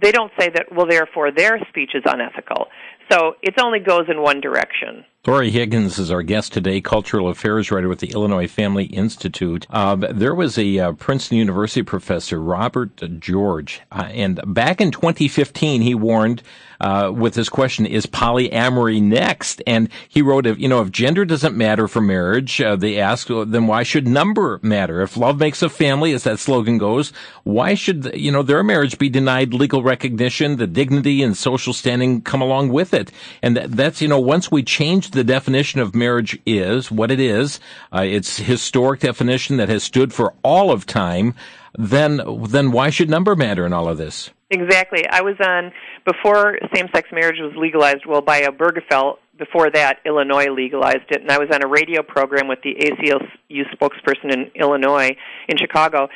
they 0.00 0.12
don't 0.12 0.32
say 0.38 0.50
that, 0.50 0.66
well, 0.70 0.86
therefore 0.86 1.30
their 1.30 1.58
speech 1.68 1.92
is 1.94 2.02
unethical. 2.04 2.66
So 3.10 3.36
it 3.42 3.54
only 3.60 3.78
goes 3.78 4.06
in 4.08 4.22
one 4.22 4.40
direction. 4.40 5.04
Laurie 5.26 5.50
Higgins 5.50 5.98
is 5.98 6.12
our 6.12 6.22
guest 6.22 6.52
today, 6.52 6.80
cultural 6.80 7.28
affairs 7.28 7.72
writer 7.72 7.88
with 7.88 7.98
the 7.98 8.12
Illinois 8.12 8.46
Family 8.46 8.84
Institute. 8.84 9.66
Uh, 9.70 9.96
there 9.96 10.36
was 10.36 10.56
a 10.56 10.78
uh, 10.78 10.92
Princeton 10.92 11.38
University 11.38 11.82
professor, 11.82 12.40
Robert 12.40 13.02
George, 13.18 13.80
uh, 13.90 14.08
and 14.12 14.40
back 14.46 14.80
in 14.80 14.92
2015, 14.92 15.82
he 15.82 15.96
warned 15.96 16.44
uh, 16.80 17.10
with 17.12 17.34
this 17.34 17.48
question, 17.48 17.86
is 17.86 18.06
polyamory 18.06 19.02
next? 19.02 19.62
And 19.66 19.88
he 20.08 20.22
wrote, 20.22 20.46
if, 20.46 20.58
you 20.58 20.68
know, 20.68 20.80
if 20.82 20.92
gender 20.92 21.24
doesn't 21.24 21.56
matter 21.56 21.88
for 21.88 22.00
marriage, 22.00 22.60
uh, 22.60 22.76
they 22.76 23.00
asked, 23.00 23.28
then 23.28 23.66
why 23.66 23.82
should 23.82 24.06
number 24.06 24.60
matter? 24.62 25.02
If 25.02 25.16
love 25.16 25.40
makes 25.40 25.62
a 25.62 25.68
family, 25.68 26.12
as 26.12 26.24
that 26.24 26.38
slogan 26.38 26.78
goes, 26.78 27.12
why 27.42 27.74
should, 27.74 28.12
you 28.14 28.30
know, 28.30 28.42
their 28.42 28.62
marriage 28.62 28.98
be 28.98 29.08
denied 29.08 29.54
legal 29.54 29.82
recognition, 29.82 30.56
the 30.56 30.66
dignity 30.68 31.22
and 31.22 31.36
social 31.36 31.72
standing 31.72 32.20
come 32.20 32.42
along 32.42 32.68
with 32.68 32.94
it? 32.94 32.95
And 33.42 33.56
that, 33.56 33.72
that's, 33.72 34.00
you 34.00 34.08
know, 34.08 34.20
once 34.20 34.50
we 34.50 34.62
change 34.62 35.10
the 35.10 35.24
definition 35.24 35.80
of 35.80 35.94
marriage 35.94 36.38
is 36.46 36.90
what 36.90 37.10
it 37.10 37.20
is, 37.20 37.60
uh, 37.92 38.02
it's 38.04 38.38
historic 38.38 39.00
definition 39.00 39.56
that 39.58 39.68
has 39.68 39.82
stood 39.82 40.12
for 40.12 40.34
all 40.42 40.70
of 40.70 40.86
time, 40.86 41.34
then, 41.78 42.20
then 42.48 42.72
why 42.72 42.90
should 42.90 43.10
number 43.10 43.36
matter 43.36 43.66
in 43.66 43.72
all 43.72 43.88
of 43.88 43.98
this? 43.98 44.30
Exactly. 44.50 45.04
I 45.10 45.22
was 45.22 45.34
on 45.44 45.72
before 46.04 46.58
same-sex 46.74 47.08
marriage 47.12 47.40
was 47.40 47.52
legalized. 47.56 48.06
Well, 48.06 48.20
by 48.20 48.38
a 48.38 48.50
Obergefell. 48.50 49.16
Before 49.38 49.70
that, 49.70 49.98
Illinois 50.06 50.48
legalized 50.50 51.10
it, 51.10 51.20
and 51.20 51.30
I 51.30 51.38
was 51.38 51.48
on 51.52 51.62
a 51.62 51.66
radio 51.66 52.02
program 52.02 52.48
with 52.48 52.60
the 52.62 52.74
ACLU 52.74 53.62
spokesperson 53.74 54.32
in 54.32 54.50
Illinois, 54.54 55.16
in 55.48 55.56
Chicago, 55.58 56.08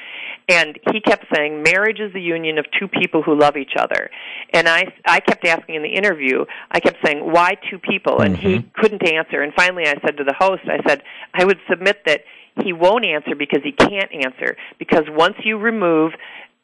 and 0.49 0.79
he 0.93 1.01
kept 1.01 1.27
saying 1.35 1.63
marriage 1.63 2.01
is 2.01 2.13
the 2.13 2.21
union 2.21 2.59
of 2.59 2.67
two 2.79 2.89
people 2.89 3.23
who 3.23 3.39
love 3.39 3.57
each 3.57 3.75
other. 3.79 4.11
And 4.53 4.69
I, 4.69 4.93
I 5.07 5.21
kept 5.21 5.47
asking 5.47 5.77
in 5.77 5.83
the 5.83 5.95
interview, 5.95 6.45
I 6.71 6.81
kept 6.81 6.97
saying, 7.05 7.21
why 7.21 7.57
two 7.71 7.79
people? 7.79 8.21
And 8.21 8.37
mm-hmm. 8.37 8.49
he 8.49 8.71
couldn't 8.75 9.07
answer. 9.07 9.43
And 9.43 9.53
finally, 9.55 9.85
I 9.87 9.95
said 10.05 10.17
to 10.17 10.25
the 10.25 10.35
host, 10.39 10.63
I 10.67 10.81
said, 10.89 11.03
I 11.35 11.45
would 11.45 11.59
submit 11.69 12.03
that 12.07 12.23
he 12.65 12.73
won't 12.73 13.05
answer 13.05 13.35
because 13.37 13.63
he 13.63 13.73
can't 13.73 14.11
answer. 14.13 14.57
Because 14.79 15.05
once 15.09 15.37
you 15.45 15.59
remove 15.59 16.13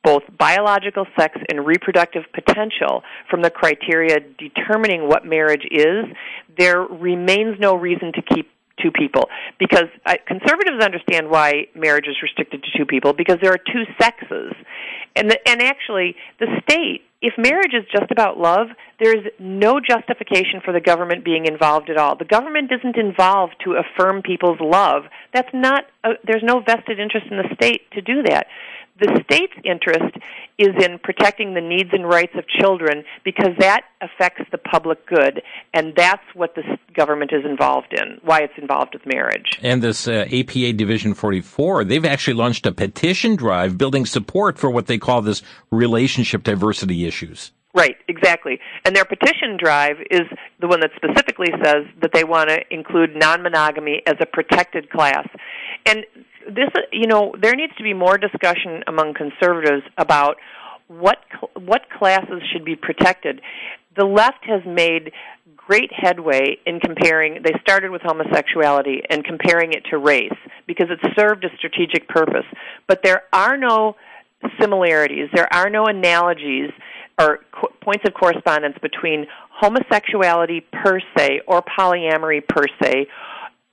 both 0.07 0.23
biological 0.39 1.05
sex 1.19 1.37
and 1.51 1.67
reproductive 1.67 2.23
potential 2.33 3.03
from 3.29 3.43
the 3.43 3.51
criteria 3.51 4.21
determining 4.39 5.09
what 5.09 5.27
marriage 5.27 5.67
is, 5.69 6.05
there 6.57 6.81
remains 6.83 7.59
no 7.59 7.75
reason 7.75 8.13
to 8.13 8.23
keep 8.23 8.49
two 8.81 8.93
people. 8.93 9.25
Because 9.59 9.89
uh, 10.05 10.15
conservatives 10.25 10.81
understand 10.81 11.29
why 11.29 11.67
marriage 11.75 12.07
is 12.07 12.15
restricted 12.23 12.63
to 12.63 12.79
two 12.79 12.87
people 12.87 13.15
because 13.15 13.39
there 13.43 13.51
are 13.51 13.59
two 13.59 13.83
sexes. 14.01 14.53
And 15.17 15.29
the, 15.29 15.39
and 15.49 15.61
actually 15.61 16.15
the 16.39 16.47
state 16.63 17.03
if 17.23 17.33
marriage 17.39 17.73
is 17.73 17.83
just 17.91 18.13
about 18.13 18.39
love 18.39 18.69
there's 19.01 19.25
no 19.41 19.81
justification 19.81 20.61
for 20.65 20.73
the 20.73 20.81
government 20.81 21.25
being 21.25 21.47
involved 21.47 21.91
at 21.91 21.97
all. 21.97 22.17
The 22.17 22.27
government 22.27 22.71
isn't 22.71 22.97
involved 22.97 23.57
to 23.65 23.75
affirm 23.81 24.23
people's 24.23 24.61
love. 24.61 25.05
That's 25.35 25.49
not 25.53 25.85
a, 26.05 26.11
there's 26.25 26.45
no 26.45 26.61
vested 26.61 27.01
interest 27.01 27.27
in 27.31 27.39
the 27.39 27.49
state 27.57 27.91
to 27.93 28.03
do 28.03 28.23
that 28.25 28.47
the 28.99 29.23
state's 29.25 29.53
interest 29.65 30.17
is 30.59 30.75
in 30.83 30.99
protecting 30.99 31.55
the 31.55 31.61
needs 31.61 31.91
and 31.93 32.09
rights 32.09 32.33
of 32.37 32.47
children 32.49 33.05
because 33.25 33.51
that 33.59 33.83
affects 34.01 34.43
the 34.51 34.59
public 34.59 35.07
good, 35.07 35.43
and 35.75 35.95
that's 35.97 36.23
what 36.35 36.55
the 36.55 36.63
government 36.95 37.33
is 37.33 37.45
involved 37.45 37.93
in, 37.93 38.19
why 38.23 38.41
it's 38.41 38.57
involved 38.57 38.95
with 38.95 39.05
marriage. 39.07 39.59
And 39.63 39.83
this 39.83 40.09
uh, 40.09 40.27
APA 40.33 40.73
Division 40.73 41.15
44, 41.15 41.85
they've 41.85 42.05
actually 42.05 42.35
launched 42.35 42.67
a 42.67 42.73
petition 42.73 43.37
drive 43.37 43.77
building 43.77 44.07
support 44.07 44.59
for 44.59 44.71
what 44.71 44.87
they 44.87 44.99
call 44.99 45.21
this 45.21 45.43
relationship 45.71 46.43
diversity 46.43 47.07
issues. 47.07 47.53
Right, 47.77 47.97
exactly. 48.09 48.59
And 48.87 48.97
their 48.97 49.05
petition 49.05 49.59
drive 49.63 49.97
is 50.11 50.23
the 50.61 50.67
one 50.67 50.81
that 50.81 50.93
specifically 50.97 51.49
says 51.63 51.85
that 52.01 52.11
they 52.15 52.25
want 52.25 52.49
to 52.49 52.61
include 52.71 53.15
non 53.15 53.43
monogamy 53.43 54.01
as 54.07 54.15
a 54.19 54.25
protected 54.25 54.89
class. 54.89 55.29
And 55.87 56.05
this, 56.47 56.69
you 56.93 57.07
know, 57.07 57.35
there 57.41 57.55
needs 57.55 57.75
to 57.77 57.83
be 57.83 57.95
more 57.95 58.19
discussion 58.19 58.83
among 58.87 59.15
conservatives 59.15 59.83
about 59.99 60.37
what 60.89 61.19
what 61.55 61.83
classes 61.91 62.43
should 62.53 62.65
be 62.65 62.77
protected. 62.77 63.41
The 63.97 64.05
left 64.05 64.45
has 64.45 64.63
made 64.67 65.13
great 65.57 65.91
headway 65.93 66.59
in 66.65 66.79
comparing. 66.81 67.43
They 67.43 67.53
started 67.61 67.91
with 67.91 68.03
homosexuality 68.03 69.03
and 69.11 69.25
comparing 69.25 69.73
it 69.73 69.85
to 69.91 69.99
race 69.99 70.37
because 70.67 70.89
it 70.91 71.01
served 71.19 71.45
a 71.45 71.49
strategic 71.57 72.09
purpose. 72.09 72.45
But 72.87 73.01
there 73.03 73.23
are 73.33 73.57
no 73.57 73.97
similarities. 74.61 75.29
There 75.35 75.53
are 75.53 75.71
no 75.71 75.87
analogies 75.87 76.71
or 77.19 77.41
co- 77.53 77.73
points 77.83 78.05
of 78.07 78.15
correspondence 78.15 78.77
between 78.81 79.27
homosexuality 79.51 80.65
per 80.73 81.01
se 81.17 81.41
or 81.49 81.63
polyamory 81.63 82.47
per 82.47 82.65
se 82.83 83.07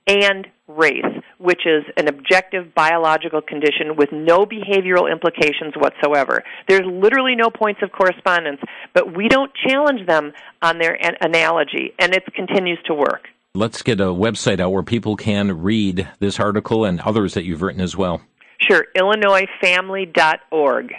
and 0.06 0.46
race, 0.68 1.04
which 1.38 1.66
is 1.66 1.84
an 1.96 2.08
objective 2.08 2.74
biological 2.74 3.40
condition 3.40 3.96
with 3.96 4.10
no 4.12 4.46
behavioral 4.46 5.10
implications 5.10 5.74
whatsoever. 5.76 6.42
There's 6.68 6.86
literally 6.86 7.34
no 7.36 7.50
points 7.50 7.80
of 7.82 7.92
correspondence, 7.92 8.60
but 8.92 9.16
we 9.16 9.28
don't 9.28 9.52
challenge 9.66 10.06
them 10.06 10.32
on 10.62 10.78
their 10.78 10.94
an- 11.04 11.16
analogy, 11.20 11.92
and 11.98 12.14
it 12.14 12.24
continues 12.34 12.78
to 12.86 12.94
work. 12.94 13.28
Let's 13.54 13.82
get 13.82 14.00
a 14.00 14.06
website 14.06 14.58
out 14.58 14.72
where 14.72 14.82
people 14.82 15.16
can 15.16 15.62
read 15.62 16.08
this 16.18 16.40
article 16.40 16.84
and 16.84 17.00
others 17.00 17.34
that 17.34 17.44
you've 17.44 17.62
written 17.62 17.80
as 17.80 17.96
well. 17.96 18.20
Sure, 18.58 18.86
IllinoisFamily.org. 18.96 20.94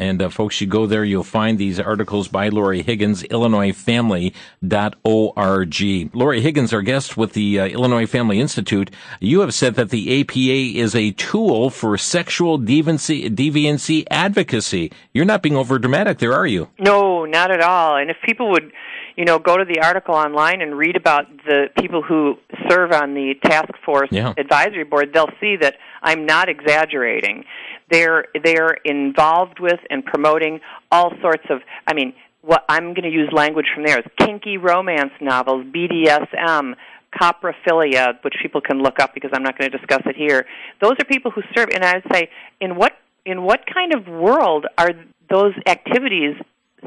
And 0.00 0.20
uh, 0.22 0.30
folks, 0.30 0.60
you 0.62 0.66
go 0.66 0.86
there, 0.86 1.04
you'll 1.04 1.22
find 1.22 1.58
these 1.58 1.78
articles 1.78 2.26
by 2.26 2.48
Laurie 2.48 2.82
Higgins, 2.82 3.22
IllinoisFamily.org. 3.24 6.14
Laurie 6.14 6.40
Higgins, 6.40 6.72
our 6.72 6.80
guest 6.80 7.18
with 7.18 7.34
the 7.34 7.60
uh, 7.60 7.66
Illinois 7.66 8.06
Family 8.06 8.40
Institute, 8.40 8.90
you 9.20 9.40
have 9.40 9.52
said 9.52 9.74
that 9.74 9.90
the 9.90 10.22
APA 10.22 10.78
is 10.78 10.94
a 10.94 11.10
tool 11.12 11.68
for 11.68 11.98
sexual 11.98 12.58
deviancy, 12.58 13.28
deviancy 13.28 14.06
advocacy. 14.10 14.90
You're 15.12 15.26
not 15.26 15.42
being 15.42 15.56
over 15.56 15.78
dramatic 15.78 16.18
there, 16.18 16.32
are 16.32 16.46
you? 16.46 16.70
No, 16.78 17.26
not 17.26 17.50
at 17.50 17.60
all. 17.60 17.98
And 17.98 18.10
if 18.10 18.16
people 18.24 18.50
would 18.52 18.72
you 19.16 19.24
know, 19.26 19.38
go 19.38 19.58
to 19.58 19.66
the 19.66 19.80
article 19.80 20.14
online 20.14 20.62
and 20.62 20.78
read 20.78 20.96
about 20.96 21.26
the 21.44 21.66
people 21.78 22.00
who 22.00 22.38
serve 22.70 22.92
on 22.92 23.12
the 23.12 23.34
task 23.44 23.68
force 23.84 24.08
yeah. 24.10 24.32
advisory 24.38 24.84
board, 24.84 25.12
they'll 25.12 25.28
see 25.38 25.56
that 25.60 25.74
I'm 26.02 26.26
not 26.26 26.48
exaggerating. 26.48 27.44
They're 27.90 28.24
they're 28.44 28.74
involved 28.84 29.58
with 29.60 29.80
and 29.90 30.04
promoting 30.04 30.60
all 30.90 31.12
sorts 31.20 31.44
of 31.50 31.60
I 31.86 31.94
mean, 31.94 32.14
what 32.42 32.64
I'm 32.68 32.94
going 32.94 33.02
to 33.02 33.10
use 33.10 33.30
language 33.32 33.66
from 33.74 33.84
there 33.84 33.98
is 33.98 34.04
kinky 34.18 34.56
romance 34.56 35.12
novels, 35.20 35.66
BDSM, 35.66 36.74
coprophilia, 37.14 38.22
which 38.22 38.34
people 38.40 38.60
can 38.60 38.82
look 38.82 38.98
up 39.00 39.14
because 39.14 39.30
I'm 39.34 39.42
not 39.42 39.58
going 39.58 39.70
to 39.70 39.76
discuss 39.76 40.02
it 40.06 40.16
here. 40.16 40.46
Those 40.80 40.92
are 40.92 41.04
people 41.04 41.30
who 41.30 41.42
serve, 41.56 41.68
and 41.74 41.84
I'd 41.84 42.04
say, 42.12 42.30
in 42.60 42.76
what 42.76 42.92
in 43.26 43.42
what 43.42 43.60
kind 43.72 43.94
of 43.94 44.06
world 44.06 44.66
are 44.78 44.90
those 45.28 45.52
activities 45.66 46.36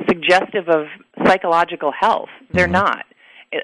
suggestive 0.08 0.70
of 0.70 0.88
psychological 1.26 1.92
health. 1.92 2.30
They're 2.52 2.66
mm-hmm. 2.66 2.74
not, 2.74 3.06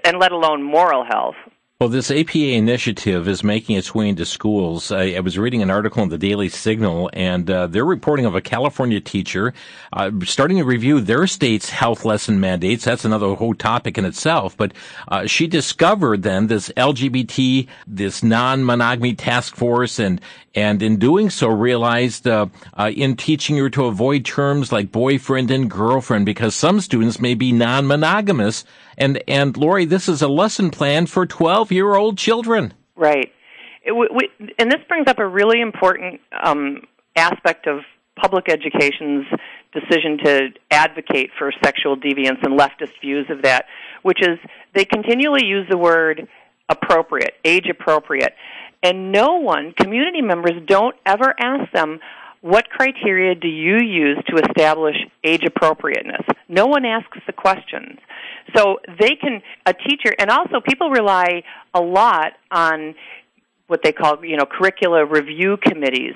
and 0.05 0.19
let 0.19 0.31
alone 0.31 0.63
moral 0.63 1.03
health. 1.03 1.35
Well, 1.81 1.88
this 1.88 2.12
APA 2.12 2.38
initiative 2.38 3.29
is 3.29 3.41
making 3.41 3.77
its 3.77 3.95
way 3.95 4.09
into 4.09 4.25
schools. 4.25 4.91
I, 4.91 5.12
I 5.12 5.21
was 5.21 5.38
reading 5.38 5.62
an 5.62 5.69
article 5.69 6.03
in 6.03 6.09
the 6.09 6.17
Daily 6.17 6.50
Signal, 6.50 7.09
and 7.13 7.50
uh, 7.50 7.67
they're 7.67 7.86
reporting 7.86 8.25
of 8.25 8.36
a 8.36 8.41
California 8.41 9.00
teacher 9.00 9.53
uh, 9.93 10.12
starting 10.25 10.57
to 10.57 10.65
review 10.65 11.00
their 11.00 11.25
state's 11.25 11.69
health 11.69 12.03
lesson 12.03 12.41
mandates. 12.41 12.83
That's 12.83 13.05
another 13.05 13.33
whole 13.33 13.53
topic 13.53 13.98
in 13.98 14.03
itself. 14.03 14.57
But 14.57 14.74
uh, 15.07 15.25
she 15.25 15.48
discovered 15.48 16.24
then 16.24 16.48
this 16.48 16.67
LGBT, 16.75 17.69
this 17.88 18.24
non-monogamy 18.24 19.15
task 19.15 19.55
force, 19.55 20.00
and 20.00 20.19
and 20.55 20.81
in 20.81 20.98
doing 20.98 21.29
so 21.29 21.48
realized 21.48 22.27
uh, 22.27 22.48
uh, 22.74 22.91
in 22.93 23.15
teaching 23.15 23.55
her 23.55 23.69
to 23.69 23.86
avoid 23.86 24.25
terms 24.25 24.74
like 24.74 24.91
boyfriend 24.91 25.50
and 25.50 25.71
girlfriend 25.71 26.25
because 26.25 26.55
some 26.55 26.81
students 26.81 27.21
may 27.21 27.36
be 27.36 27.53
non-monogamous 27.53 28.65
and 28.99 29.21
and 29.27 29.57
Laurie 29.57 29.85
this 29.85 30.07
is 30.07 30.21
a 30.21 30.27
lesson 30.27 30.69
plan 30.69 31.05
for 31.05 31.25
12-year-old 31.25 32.17
children 32.17 32.73
right 32.95 33.31
it, 33.83 33.93
we, 33.93 34.29
and 34.57 34.71
this 34.71 34.81
brings 34.87 35.07
up 35.07 35.19
a 35.19 35.27
really 35.27 35.61
important 35.61 36.19
um, 36.43 36.81
aspect 37.15 37.67
of 37.67 37.79
public 38.15 38.49
education's 38.49 39.25
decision 39.73 40.17
to 40.23 40.49
advocate 40.71 41.29
for 41.37 41.51
sexual 41.63 41.95
deviance 41.95 42.43
and 42.43 42.59
leftist 42.59 42.99
views 43.01 43.25
of 43.29 43.43
that 43.43 43.65
which 44.03 44.21
is 44.21 44.37
they 44.75 44.85
continually 44.85 45.45
use 45.45 45.65
the 45.69 45.77
word 45.77 46.27
appropriate 46.69 47.33
age 47.45 47.67
appropriate 47.69 48.33
and 48.81 49.11
no 49.11 49.35
one, 49.35 49.73
community 49.77 50.21
members 50.21 50.53
don't 50.65 50.95
ever 51.05 51.35
ask 51.37 51.71
them, 51.73 51.99
what 52.41 52.69
criteria 52.69 53.35
do 53.35 53.49
you 53.49 53.79
use 53.79 54.17
to 54.27 54.41
establish 54.41 54.95
age 55.25 55.43
appropriateness? 55.43 56.21
No 56.47 56.67
one 56.67 56.85
asks 56.85 57.17
the 57.27 57.33
questions. 57.33 57.99
So 58.55 58.79
they 58.99 59.15
can, 59.15 59.41
a 59.65 59.73
teacher, 59.73 60.13
and 60.17 60.29
also 60.29 60.59
people 60.59 60.89
rely 60.89 61.43
a 61.73 61.81
lot 61.81 62.33
on 62.51 62.95
what 63.67 63.81
they 63.83 63.91
call, 63.91 64.23
you 64.25 64.37
know, 64.37 64.45
curricula 64.45 65.05
review 65.05 65.57
committees 65.57 66.15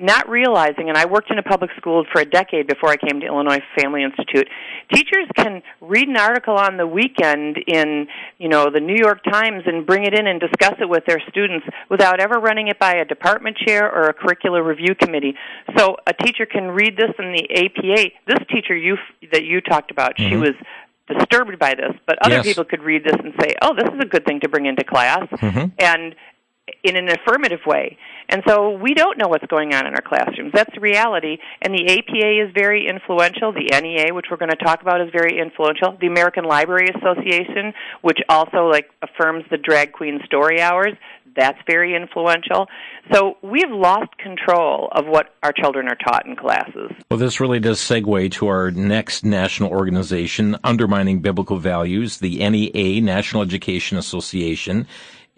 not 0.00 0.28
realizing, 0.28 0.88
and 0.88 0.96
I 0.96 1.04
worked 1.04 1.30
in 1.30 1.38
a 1.38 1.42
public 1.42 1.70
school 1.76 2.04
for 2.10 2.22
a 2.22 2.24
decade 2.24 2.66
before 2.66 2.88
I 2.88 2.96
came 2.96 3.20
to 3.20 3.26
Illinois 3.26 3.60
Family 3.78 4.02
Institute. 4.02 4.48
Teachers 4.92 5.26
can 5.36 5.62
read 5.80 6.08
an 6.08 6.16
article 6.16 6.54
on 6.54 6.78
the 6.78 6.86
weekend 6.86 7.58
in, 7.66 8.08
you 8.38 8.48
know, 8.48 8.70
the 8.72 8.80
New 8.80 8.96
York 8.96 9.22
Times 9.24 9.64
and 9.66 9.86
bring 9.86 10.04
it 10.04 10.18
in 10.18 10.26
and 10.26 10.40
discuss 10.40 10.74
it 10.80 10.88
with 10.88 11.04
their 11.06 11.20
students 11.28 11.66
without 11.90 12.18
ever 12.18 12.40
running 12.40 12.68
it 12.68 12.78
by 12.78 12.94
a 12.94 13.04
department 13.04 13.56
chair 13.58 13.92
or 13.92 14.04
a 14.04 14.14
curricular 14.14 14.66
review 14.66 14.94
committee. 14.94 15.34
So 15.76 15.96
a 16.06 16.14
teacher 16.14 16.46
can 16.46 16.70
read 16.70 16.96
this 16.96 17.10
in 17.18 17.32
the 17.32 17.44
APA. 17.52 18.10
This 18.26 18.46
teacher 18.50 18.74
you 18.74 18.96
that 19.32 19.44
you 19.44 19.60
talked 19.60 19.90
about, 19.90 20.16
mm-hmm. 20.16 20.30
she 20.30 20.36
was 20.36 20.54
disturbed 21.18 21.58
by 21.58 21.74
this, 21.74 21.92
but 22.06 22.18
other 22.22 22.36
yes. 22.36 22.46
people 22.46 22.64
could 22.64 22.82
read 22.82 23.04
this 23.04 23.16
and 23.22 23.34
say, 23.40 23.54
"Oh, 23.62 23.74
this 23.74 23.88
is 23.92 24.00
a 24.00 24.06
good 24.06 24.24
thing 24.24 24.40
to 24.40 24.48
bring 24.48 24.66
into 24.66 24.84
class," 24.84 25.26
mm-hmm. 25.32 25.66
and 25.78 26.14
in 26.84 26.96
an 26.96 27.08
affirmative 27.08 27.60
way. 27.66 27.96
And 28.28 28.42
so 28.46 28.70
we 28.70 28.94
don't 28.94 29.18
know 29.18 29.28
what's 29.28 29.46
going 29.46 29.74
on 29.74 29.86
in 29.86 29.94
our 29.94 30.02
classrooms. 30.02 30.52
That's 30.54 30.72
the 30.74 30.80
reality. 30.80 31.38
And 31.62 31.74
the 31.74 31.84
APA 31.84 32.46
is 32.46 32.54
very 32.54 32.86
influential. 32.88 33.52
The 33.52 33.80
NEA, 33.80 34.14
which 34.14 34.26
we're 34.30 34.36
going 34.36 34.50
to 34.50 34.64
talk 34.64 34.82
about, 34.82 35.00
is 35.00 35.08
very 35.12 35.38
influential. 35.38 35.96
The 36.00 36.06
American 36.06 36.44
Library 36.44 36.88
Association, 36.94 37.74
which 38.02 38.18
also 38.28 38.66
like 38.66 38.88
affirms 39.02 39.44
the 39.50 39.58
drag 39.58 39.92
queen 39.92 40.20
story 40.26 40.60
hours, 40.60 40.94
that's 41.36 41.58
very 41.66 41.94
influential. 41.94 42.66
So 43.12 43.36
we've 43.42 43.70
lost 43.70 44.16
control 44.18 44.88
of 44.92 45.06
what 45.06 45.34
our 45.42 45.52
children 45.52 45.88
are 45.88 45.96
taught 45.96 46.26
in 46.26 46.36
classes. 46.36 46.90
Well, 47.10 47.18
this 47.18 47.40
really 47.40 47.60
does 47.60 47.80
segue 47.80 48.30
to 48.32 48.46
our 48.48 48.70
next 48.70 49.24
national 49.24 49.70
organization, 49.70 50.56
Undermining 50.64 51.20
Biblical 51.20 51.56
Values, 51.58 52.18
the 52.18 52.38
NEA, 52.48 53.00
National 53.00 53.42
Education 53.42 53.98
Association. 53.98 54.86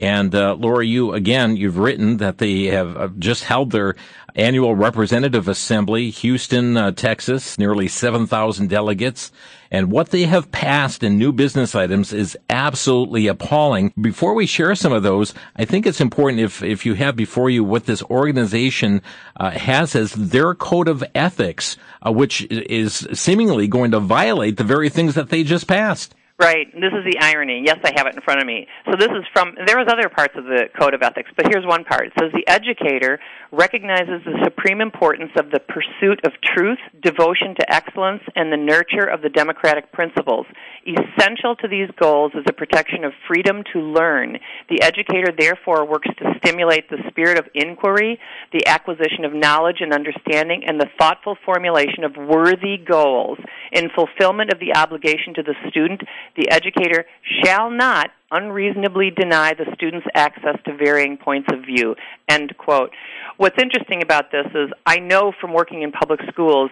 And 0.02 0.34
uh, 0.34 0.56
Laura, 0.56 0.84
you 0.84 1.12
again, 1.12 1.56
you've 1.56 1.78
written 1.78 2.16
that 2.16 2.38
they 2.38 2.64
have 2.64 2.96
uh, 2.96 3.08
just 3.20 3.44
held 3.44 3.70
their 3.70 3.94
annual 4.34 4.74
representative 4.74 5.46
assembly, 5.46 6.10
Houston, 6.10 6.76
uh, 6.76 6.90
Texas, 6.90 7.56
nearly 7.56 7.86
7,000 7.86 8.68
delegates. 8.68 9.30
And 9.70 9.92
what 9.92 10.10
they 10.10 10.24
have 10.24 10.50
passed 10.50 11.04
in 11.04 11.18
new 11.18 11.30
business 11.30 11.76
items 11.76 12.12
is 12.12 12.36
absolutely 12.50 13.28
appalling. 13.28 13.92
Before 14.00 14.34
we 14.34 14.44
share 14.44 14.74
some 14.74 14.92
of 14.92 15.04
those, 15.04 15.34
I 15.54 15.66
think 15.66 15.86
it's 15.86 16.00
important 16.00 16.40
if, 16.40 16.64
if 16.64 16.84
you 16.84 16.94
have 16.94 17.14
before 17.14 17.48
you 17.48 17.62
what 17.62 17.86
this 17.86 18.02
organization 18.02 19.02
uh, 19.36 19.50
has 19.50 19.94
as 19.94 20.14
their 20.14 20.52
code 20.56 20.88
of 20.88 21.04
ethics, 21.14 21.76
uh, 22.04 22.10
which 22.10 22.44
is 22.50 23.06
seemingly 23.12 23.68
going 23.68 23.92
to 23.92 24.00
violate 24.00 24.56
the 24.56 24.64
very 24.64 24.88
things 24.88 25.14
that 25.14 25.28
they 25.28 25.44
just 25.44 25.68
passed. 25.68 26.12
Right. 26.42 26.66
This 26.74 26.90
is 26.90 27.04
the 27.06 27.20
irony. 27.20 27.62
Yes, 27.64 27.78
I 27.84 27.92
have 27.94 28.08
it 28.08 28.16
in 28.16 28.20
front 28.20 28.40
of 28.40 28.46
me. 28.48 28.66
So 28.90 28.96
this 28.98 29.10
is 29.14 29.22
from 29.32 29.54
there 29.64 29.78
was 29.78 29.86
other 29.86 30.08
parts 30.08 30.34
of 30.36 30.42
the 30.42 30.66
code 30.76 30.92
of 30.92 31.00
ethics, 31.00 31.30
but 31.36 31.46
here's 31.46 31.64
one 31.64 31.84
part. 31.84 32.08
It 32.08 32.12
says 32.18 32.32
the 32.34 32.42
educator 32.50 33.20
recognizes 33.52 34.24
the 34.24 34.40
supreme 34.42 34.80
importance 34.80 35.30
of 35.36 35.52
the 35.52 35.60
pursuit 35.60 36.18
of 36.24 36.32
truth, 36.42 36.78
devotion 37.00 37.54
to 37.60 37.72
excellence, 37.72 38.22
and 38.34 38.50
the 38.50 38.56
nurture 38.56 39.06
of 39.06 39.22
the 39.22 39.28
democratic 39.28 39.92
principles. 39.92 40.46
Essential 40.82 41.54
to 41.56 41.68
these 41.68 41.88
goals 42.00 42.32
is 42.34 42.42
the 42.44 42.52
protection 42.52 43.04
of 43.04 43.12
freedom 43.28 43.62
to 43.72 43.78
learn. 43.78 44.36
The 44.68 44.82
educator 44.82 45.30
therefore 45.30 45.86
works 45.86 46.08
to 46.18 46.34
stimulate 46.38 46.90
the 46.90 46.98
spirit 47.08 47.38
of 47.38 47.46
inquiry, 47.54 48.18
the 48.52 48.66
acquisition 48.66 49.24
of 49.24 49.32
knowledge 49.32 49.78
and 49.78 49.92
understanding, 49.92 50.64
and 50.66 50.80
the 50.80 50.90
thoughtful 50.98 51.36
formulation 51.44 52.02
of 52.02 52.16
worthy 52.16 52.78
goals 52.78 53.38
in 53.70 53.90
fulfillment 53.94 54.50
of 54.52 54.58
the 54.58 54.74
obligation 54.74 55.34
to 55.34 55.42
the 55.42 55.54
student 55.68 56.02
the 56.36 56.50
educator 56.50 57.04
shall 57.44 57.70
not 57.70 58.10
unreasonably 58.30 59.10
deny 59.10 59.52
the 59.54 59.66
students 59.74 60.06
access 60.14 60.56
to 60.64 60.74
varying 60.76 61.16
points 61.16 61.48
of 61.52 61.60
view. 61.64 61.94
End 62.28 62.56
quote. 62.56 62.90
What's 63.36 63.60
interesting 63.60 64.02
about 64.02 64.30
this 64.30 64.46
is 64.54 64.70
I 64.86 64.98
know 64.98 65.32
from 65.40 65.52
working 65.52 65.82
in 65.82 65.92
public 65.92 66.20
schools, 66.30 66.70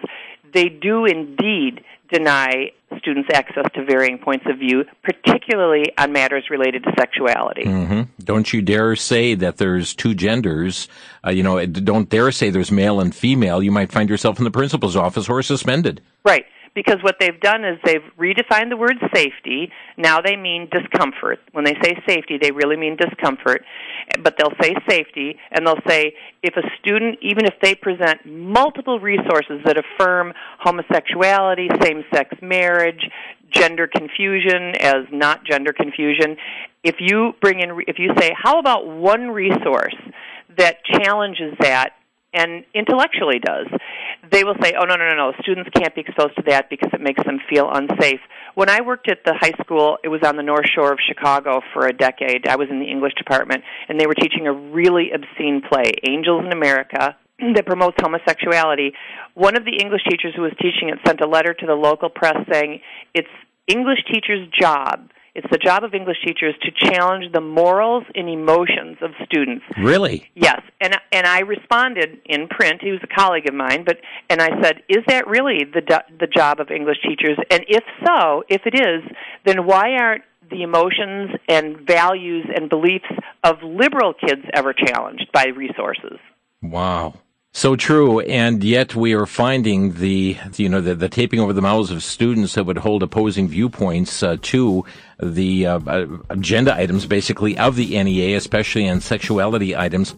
they 0.53 0.69
do 0.69 1.05
indeed 1.05 1.83
deny 2.11 2.71
students 2.97 3.29
access 3.33 3.65
to 3.73 3.85
varying 3.85 4.17
points 4.17 4.45
of 4.49 4.59
view, 4.59 4.83
particularly 5.01 5.85
on 5.97 6.11
matters 6.11 6.49
related 6.49 6.83
to 6.83 6.91
sexuality. 6.99 7.63
Mm-hmm. 7.63 8.01
Don't 8.23 8.51
you 8.51 8.61
dare 8.61 8.97
say 8.97 9.33
that 9.35 9.57
there's 9.57 9.95
two 9.95 10.13
genders. 10.13 10.89
Uh, 11.25 11.29
you 11.29 11.41
know, 11.41 11.65
don't 11.65 12.09
dare 12.09 12.31
say 12.31 12.49
there's 12.49 12.71
male 12.71 12.99
and 12.99 13.15
female. 13.15 13.63
You 13.63 13.71
might 13.71 13.91
find 13.91 14.09
yourself 14.09 14.39
in 14.39 14.43
the 14.43 14.51
principal's 14.51 14.97
office 14.97 15.29
or 15.29 15.41
suspended. 15.41 16.01
Right 16.25 16.45
because 16.73 16.97
what 17.01 17.17
they've 17.19 17.39
done 17.39 17.65
is 17.65 17.77
they've 17.83 18.03
redefined 18.17 18.69
the 18.69 18.77
word 18.77 18.95
safety. 19.13 19.71
Now 19.97 20.21
they 20.21 20.35
mean 20.35 20.69
discomfort. 20.71 21.39
When 21.51 21.65
they 21.65 21.75
say 21.83 22.01
safety, 22.07 22.37
they 22.41 22.51
really 22.51 22.77
mean 22.77 22.95
discomfort. 22.95 23.63
But 24.23 24.35
they'll 24.37 24.55
say 24.61 24.75
safety, 24.89 25.37
and 25.51 25.67
they'll 25.67 25.81
say 25.87 26.13
if 26.43 26.55
a 26.55 26.61
student, 26.79 27.19
even 27.21 27.45
if 27.45 27.55
they 27.61 27.75
present 27.75 28.25
multiple 28.25 28.99
resources 28.99 29.61
that 29.65 29.77
affirm 29.77 30.33
homosexuality, 30.59 31.69
same 31.81 32.03
sex 32.13 32.35
marriage, 32.41 33.09
gender 33.51 33.87
confusion 33.87 34.75
as 34.79 35.05
not 35.11 35.43
gender 35.45 35.73
confusion, 35.73 36.37
if 36.83 36.95
you 36.99 37.33
bring 37.41 37.59
in, 37.59 37.81
if 37.87 37.99
you 37.99 38.11
say, 38.17 38.31
how 38.35 38.59
about 38.59 38.87
one 38.87 39.29
resource 39.29 39.95
that 40.57 40.77
challenges 40.85 41.53
that 41.59 41.93
and 42.33 42.63
intellectually 42.73 43.39
does, 43.39 43.67
they 44.31 44.43
will 44.43 44.55
say, 44.61 44.73
"Oh 44.79 44.85
no, 44.85 44.95
no, 44.95 45.09
no, 45.09 45.15
no! 45.15 45.33
Students 45.41 45.69
can't 45.75 45.93
be 45.93 46.01
exposed 46.01 46.35
to 46.37 46.43
that 46.47 46.69
because 46.69 46.91
it 46.93 47.01
makes 47.01 47.23
them 47.23 47.39
feel 47.49 47.69
unsafe." 47.71 48.21
When 48.55 48.69
I 48.69 48.81
worked 48.81 49.09
at 49.09 49.23
the 49.25 49.33
high 49.33 49.53
school, 49.63 49.97
it 50.03 50.07
was 50.07 50.21
on 50.23 50.37
the 50.37 50.43
North 50.43 50.67
Shore 50.73 50.91
of 50.91 50.99
Chicago 51.05 51.61
for 51.73 51.87
a 51.87 51.93
decade. 51.93 52.47
I 52.47 52.55
was 52.55 52.69
in 52.69 52.79
the 52.79 52.85
English 52.85 53.13
department, 53.15 53.63
and 53.89 53.99
they 53.99 54.07
were 54.07 54.13
teaching 54.13 54.47
a 54.47 54.53
really 54.53 55.11
obscene 55.11 55.61
play, 55.61 55.91
"Angels 56.07 56.45
in 56.45 56.51
America," 56.51 57.17
that 57.55 57.65
promotes 57.65 57.97
homosexuality. 58.01 58.93
One 59.33 59.57
of 59.57 59.65
the 59.65 59.77
English 59.81 60.03
teachers 60.09 60.33
who 60.35 60.43
was 60.43 60.53
teaching 60.61 60.89
it 60.89 60.99
sent 61.05 61.21
a 61.21 61.27
letter 61.27 61.53
to 61.53 61.65
the 61.65 61.75
local 61.75 62.09
press 62.09 62.37
saying, 62.51 62.81
"It's 63.13 63.29
English 63.67 64.05
teachers' 64.11 64.47
job." 64.57 65.09
It's 65.33 65.47
the 65.49 65.57
job 65.57 65.83
of 65.83 65.93
English 65.93 66.17
teachers 66.25 66.55
to 66.61 66.71
challenge 66.71 67.31
the 67.31 67.39
morals 67.39 68.03
and 68.15 68.27
emotions 68.27 68.97
of 69.01 69.11
students. 69.25 69.63
Really? 69.77 70.29
Yes. 70.35 70.61
And 70.81 70.97
and 71.13 71.25
I 71.25 71.39
responded 71.39 72.19
in 72.25 72.47
print. 72.47 72.81
He 72.81 72.91
was 72.91 72.99
a 73.03 73.07
colleague 73.07 73.47
of 73.47 73.53
mine, 73.53 73.83
but 73.85 73.97
and 74.29 74.41
I 74.41 74.49
said, 74.61 74.83
"Is 74.89 75.03
that 75.07 75.27
really 75.27 75.63
the 75.63 76.03
the 76.19 76.27
job 76.27 76.59
of 76.59 76.69
English 76.69 76.97
teachers? 77.01 77.37
And 77.49 77.63
if 77.67 77.83
so, 78.05 78.43
if 78.49 78.61
it 78.65 78.75
is, 78.75 79.03
then 79.45 79.65
why 79.65 79.93
aren't 79.93 80.23
the 80.49 80.63
emotions 80.63 81.31
and 81.47 81.77
values 81.87 82.45
and 82.53 82.69
beliefs 82.69 83.05
of 83.43 83.63
liberal 83.63 84.13
kids 84.13 84.41
ever 84.53 84.73
challenged 84.73 85.31
by 85.31 85.45
resources?" 85.55 86.19
Wow. 86.61 87.15
So 87.53 87.75
true, 87.75 88.21
and 88.21 88.63
yet 88.63 88.95
we 88.95 89.13
are 89.13 89.25
finding 89.25 89.93
the 89.95 90.37
you 90.55 90.69
know 90.69 90.79
the, 90.79 90.95
the 90.95 91.09
taping 91.09 91.41
over 91.41 91.51
the 91.51 91.61
mouths 91.61 91.91
of 91.91 92.01
students 92.01 92.55
that 92.55 92.63
would 92.63 92.77
hold 92.77 93.03
opposing 93.03 93.49
viewpoints 93.49 94.23
uh, 94.23 94.37
to 94.43 94.85
the 95.21 95.67
uh, 95.67 96.07
agenda 96.29 96.73
items, 96.73 97.05
basically 97.05 97.57
of 97.57 97.75
the 97.75 98.01
NEA, 98.01 98.37
especially 98.37 98.87
on 98.87 99.01
sexuality 99.01 99.75
items. 99.75 100.15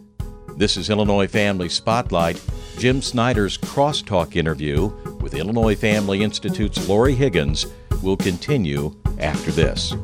This 0.58 0.78
is 0.78 0.91
Illinois 0.91 1.28
Family 1.28 1.69
Spotlight. 1.69 2.39
Jim 2.78 3.02
Schneider's 3.02 3.58
crosstalk 3.58 4.36
interview 4.36 4.86
with 5.19 5.34
Illinois 5.34 5.76
Family 5.76 6.22
Institute's 6.22 6.88
Laurie 6.88 7.15
Higgins 7.15 7.65
will 8.04 8.17
continue 8.17 8.96
after 9.17 9.50
this. 9.52 9.96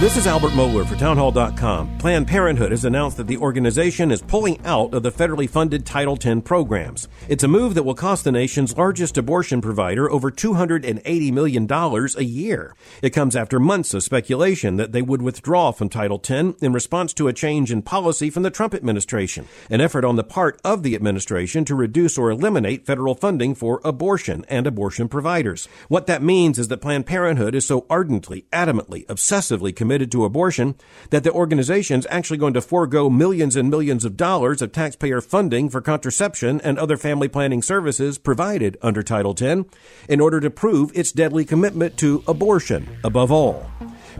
This 0.00 0.16
is 0.16 0.26
Albert 0.26 0.52
Mohler 0.52 0.86
for 0.86 0.96
Townhall.com. 0.96 1.98
Planned 1.98 2.26
Parenthood 2.26 2.70
has 2.70 2.86
announced 2.86 3.18
that 3.18 3.26
the 3.26 3.36
organization 3.36 4.10
is 4.10 4.22
pulling 4.22 4.58
out 4.64 4.94
of 4.94 5.02
the 5.02 5.12
federally 5.12 5.46
funded 5.46 5.84
Title 5.84 6.16
X 6.18 6.40
programs. 6.42 7.06
It's 7.28 7.44
a 7.44 7.48
move 7.48 7.74
that 7.74 7.82
will 7.82 7.94
cost 7.94 8.24
the 8.24 8.32
nation's 8.32 8.74
largest 8.78 9.18
abortion 9.18 9.60
provider 9.60 10.10
over 10.10 10.30
$280 10.30 11.32
million 11.34 11.70
a 11.70 12.22
year. 12.22 12.74
It 13.02 13.10
comes 13.10 13.36
after 13.36 13.60
months 13.60 13.92
of 13.92 14.02
speculation 14.02 14.76
that 14.76 14.92
they 14.92 15.02
would 15.02 15.20
withdraw 15.20 15.70
from 15.70 15.90
Title 15.90 16.18
X 16.18 16.62
in 16.62 16.72
response 16.72 17.12
to 17.12 17.28
a 17.28 17.34
change 17.34 17.70
in 17.70 17.82
policy 17.82 18.30
from 18.30 18.42
the 18.42 18.50
Trump 18.50 18.72
administration, 18.72 19.48
an 19.68 19.82
effort 19.82 20.06
on 20.06 20.16
the 20.16 20.24
part 20.24 20.58
of 20.64 20.82
the 20.82 20.94
administration 20.94 21.62
to 21.66 21.74
reduce 21.74 22.16
or 22.16 22.30
eliminate 22.30 22.86
federal 22.86 23.14
funding 23.14 23.54
for 23.54 23.82
abortion 23.84 24.46
and 24.48 24.66
abortion 24.66 25.10
providers. 25.10 25.68
What 25.88 26.06
that 26.06 26.22
means 26.22 26.58
is 26.58 26.68
that 26.68 26.80
Planned 26.80 27.04
Parenthood 27.04 27.54
is 27.54 27.66
so 27.66 27.84
ardently, 27.90 28.46
adamantly, 28.50 29.04
obsessively 29.04 29.76
committed 29.76 29.89
committed 29.90 30.12
to 30.12 30.24
abortion 30.24 30.76
that 31.10 31.24
the 31.24 31.32
organization's 31.32 32.06
actually 32.10 32.36
going 32.36 32.54
to 32.54 32.60
forego 32.60 33.10
millions 33.10 33.56
and 33.56 33.68
millions 33.68 34.04
of 34.04 34.16
dollars 34.16 34.62
of 34.62 34.70
taxpayer 34.70 35.20
funding 35.20 35.68
for 35.68 35.80
contraception 35.80 36.60
and 36.60 36.78
other 36.78 36.96
family 36.96 37.26
planning 37.26 37.60
services 37.60 38.16
provided 38.16 38.78
under 38.82 39.02
Title 39.02 39.34
X 39.36 39.68
in 40.08 40.20
order 40.20 40.38
to 40.38 40.48
prove 40.48 40.96
its 40.96 41.10
deadly 41.10 41.44
commitment 41.44 41.96
to 41.96 42.22
abortion 42.28 42.88
above 43.02 43.32
all. 43.32 43.68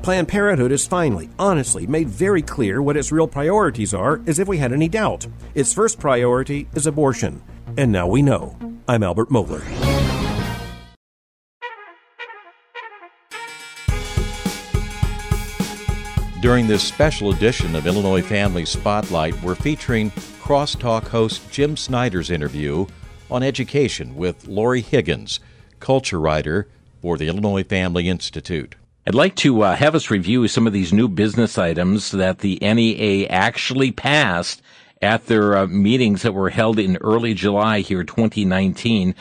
Planned 0.03 0.27
Parenthood 0.27 0.73
has 0.73 0.89
finally, 0.89 1.31
honestly, 1.39 1.87
made 1.87 2.09
very 2.09 2.43
clear 2.43 2.83
what 2.83 2.97
its 2.97 3.13
real 3.13 3.29
priorities 3.29 3.95
are, 3.95 4.21
as 4.27 4.41
if 4.41 4.49
we 4.49 4.59
had 4.59 4.73
any 4.73 4.89
doubt. 4.89 5.29
Its 5.55 5.73
first 5.73 6.01
priority 6.01 6.67
is 6.75 6.89
abortion. 6.89 7.41
And 7.77 7.93
now 7.93 8.09
we 8.09 8.23
know. 8.23 8.57
I'm 8.89 9.05
Albert 9.05 9.29
Mohler. 9.29 9.90
During 16.41 16.67
this 16.67 16.83
special 16.83 17.33
edition 17.33 17.77
of 17.77 17.87
Illinois 17.87 18.23
Family 18.23 18.65
Spotlight, 18.65 19.41
we're 19.43 19.55
featuring 19.55 20.11
Crosstalk 20.41 21.07
host 21.07 21.43
Jim 21.51 21.77
Schneider's 21.77 22.31
interview 22.31 22.87
on 23.31 23.43
education 23.43 24.17
with 24.17 24.49
Laurie 24.49 24.81
Higgins, 24.81 25.41
culture 25.81 26.19
writer 26.19 26.67
for 27.03 27.19
the 27.19 27.29
Illinois 27.29 27.63
Family 27.63 28.09
Institute. 28.09 28.75
I'd 29.07 29.15
like 29.15 29.37
to 29.37 29.61
uh, 29.61 29.77
have 29.77 29.95
us 29.95 30.11
review 30.11 30.49
some 30.49 30.67
of 30.67 30.73
these 30.73 30.95
new 30.95 31.09
business 31.09 31.59
items 31.59 32.11
that 32.13 32.39
the 32.39 32.59
NEA 32.63 33.27
actually 33.29 33.93
passed 33.93 34.63
at 35.03 35.27
their 35.27 35.59
uh, 35.59 35.67
meetings 35.67 36.23
that 36.23 36.33
were 36.33 36.49
held 36.49 36.79
in 36.79 36.97
early 37.03 37.35
July 37.35 37.81
here, 37.81 38.03
2019 38.03 39.15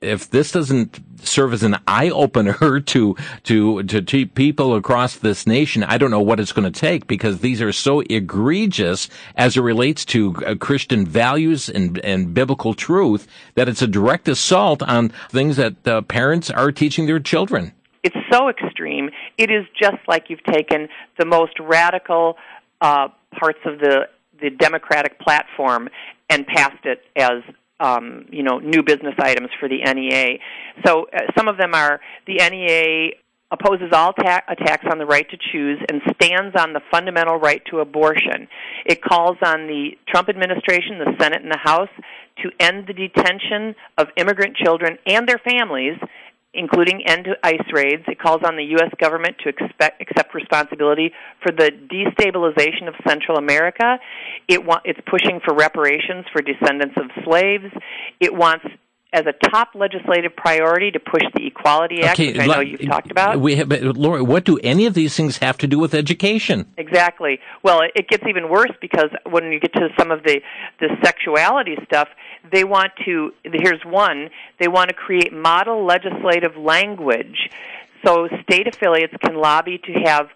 if 0.00 0.30
this 0.30 0.52
doesn't 0.52 1.05
serve 1.22 1.52
as 1.52 1.62
an 1.62 1.76
eye 1.86 2.10
opener 2.10 2.80
to, 2.80 3.16
to, 3.44 3.82
to, 3.82 4.26
people 4.26 4.74
across 4.74 5.16
this 5.16 5.46
nation, 5.46 5.82
I 5.84 5.98
don't 5.98 6.10
know 6.10 6.20
what 6.20 6.40
it's 6.40 6.52
going 6.52 6.70
to 6.70 6.80
take 6.80 7.06
because 7.06 7.40
these 7.40 7.60
are 7.62 7.72
so 7.72 8.00
egregious 8.00 9.08
as 9.34 9.56
it 9.56 9.60
relates 9.60 10.04
to 10.06 10.34
uh, 10.44 10.54
Christian 10.56 11.06
values 11.06 11.68
and, 11.68 11.98
and 11.98 12.34
biblical 12.34 12.74
truth 12.74 13.26
that 13.54 13.68
it's 13.68 13.82
a 13.82 13.86
direct 13.86 14.28
assault 14.28 14.82
on 14.82 15.10
things 15.30 15.56
that 15.56 15.86
uh, 15.86 16.02
parents 16.02 16.50
are 16.50 16.72
teaching 16.72 17.06
their 17.06 17.20
children. 17.20 17.72
It's 18.02 18.16
so 18.30 18.48
extreme. 18.48 19.10
It 19.36 19.50
is 19.50 19.64
just 19.80 19.98
like 20.06 20.30
you've 20.30 20.44
taken 20.44 20.88
the 21.18 21.24
most 21.24 21.58
radical 21.58 22.36
uh, 22.80 23.08
parts 23.38 23.58
of 23.64 23.78
the 23.78 24.08
the 24.40 24.50
Democratic 24.50 25.18
platform 25.18 25.88
and 26.28 26.46
passed 26.46 26.84
it 26.84 27.02
as 27.16 27.42
um, 27.80 28.26
you 28.30 28.42
know 28.42 28.58
new 28.58 28.82
business 28.82 29.14
items 29.18 29.50
for 29.60 29.68
the 29.68 29.78
NEA. 29.82 30.38
So 30.84 31.06
uh, 31.12 31.32
some 31.36 31.48
of 31.48 31.56
them 31.58 31.74
are 31.74 32.00
the 32.26 32.36
NEA 32.36 33.16
opposes 33.50 33.90
all 33.92 34.12
ta- 34.12 34.42
attacks 34.48 34.84
on 34.90 34.98
the 34.98 35.06
right 35.06 35.28
to 35.30 35.36
choose 35.52 35.78
and 35.88 36.02
stands 36.14 36.56
on 36.58 36.72
the 36.72 36.80
fundamental 36.90 37.36
right 37.36 37.62
to 37.70 37.78
abortion. 37.78 38.48
It 38.84 39.00
calls 39.02 39.36
on 39.42 39.66
the 39.68 39.90
Trump 40.08 40.28
administration, 40.28 40.98
the 40.98 41.14
Senate, 41.20 41.42
and 41.42 41.50
the 41.50 41.60
House 41.62 41.90
to 42.42 42.50
end 42.58 42.86
the 42.86 42.92
detention 42.92 43.74
of 43.98 44.08
immigrant 44.16 44.56
children 44.56 44.98
and 45.06 45.28
their 45.28 45.38
families 45.38 45.96
including 46.56 47.02
end 47.06 47.24
to 47.24 47.36
ICE 47.42 47.72
raids. 47.72 48.02
It 48.08 48.18
calls 48.18 48.42
on 48.44 48.56
the 48.56 48.64
U.S. 48.78 48.90
government 49.00 49.36
to 49.44 49.48
expect, 49.48 50.00
accept 50.02 50.34
responsibility 50.34 51.12
for 51.42 51.52
the 51.52 51.70
destabilization 51.70 52.88
of 52.88 52.94
Central 53.06 53.38
America. 53.38 53.98
It 54.48 54.64
wa- 54.64 54.80
it's 54.84 55.00
pushing 55.08 55.40
for 55.44 55.54
reparations 55.54 56.24
for 56.32 56.42
descendants 56.42 56.96
of 56.96 57.10
slaves. 57.24 57.72
It 58.20 58.34
wants 58.34 58.64
as 59.16 59.24
a 59.26 59.32
top 59.48 59.70
legislative 59.74 60.36
priority 60.36 60.90
to 60.90 61.00
push 61.00 61.22
the 61.34 61.46
Equality 61.46 62.02
Act, 62.02 62.20
okay, 62.20 62.32
which 62.32 62.42
I 62.42 62.46
know 62.46 62.60
you've 62.60 62.84
talked 62.84 63.10
about. 63.10 63.40
We 63.40 63.56
have, 63.56 63.68
but 63.68 63.82
Laura, 63.82 64.22
what 64.22 64.44
do 64.44 64.58
any 64.62 64.84
of 64.84 64.92
these 64.92 65.16
things 65.16 65.38
have 65.38 65.56
to 65.58 65.66
do 65.66 65.78
with 65.78 65.94
education? 65.94 66.66
Exactly. 66.76 67.40
Well, 67.62 67.80
it 67.94 68.08
gets 68.08 68.24
even 68.28 68.50
worse 68.50 68.72
because 68.78 69.10
when 69.24 69.50
you 69.52 69.58
get 69.58 69.72
to 69.72 69.88
some 69.98 70.10
of 70.10 70.22
the 70.22 70.42
the 70.80 70.94
sexuality 71.02 71.78
stuff, 71.84 72.08
they 72.52 72.62
want 72.62 72.92
to. 73.06 73.32
Here's 73.42 73.82
one. 73.84 74.28
They 74.60 74.68
want 74.68 74.88
to 74.88 74.94
create 74.94 75.32
model 75.32 75.86
legislative 75.86 76.56
language 76.56 77.50
so 78.04 78.28
state 78.42 78.68
affiliates 78.68 79.14
can 79.24 79.36
lobby 79.36 79.78
to 79.78 79.92
have 80.04 80.28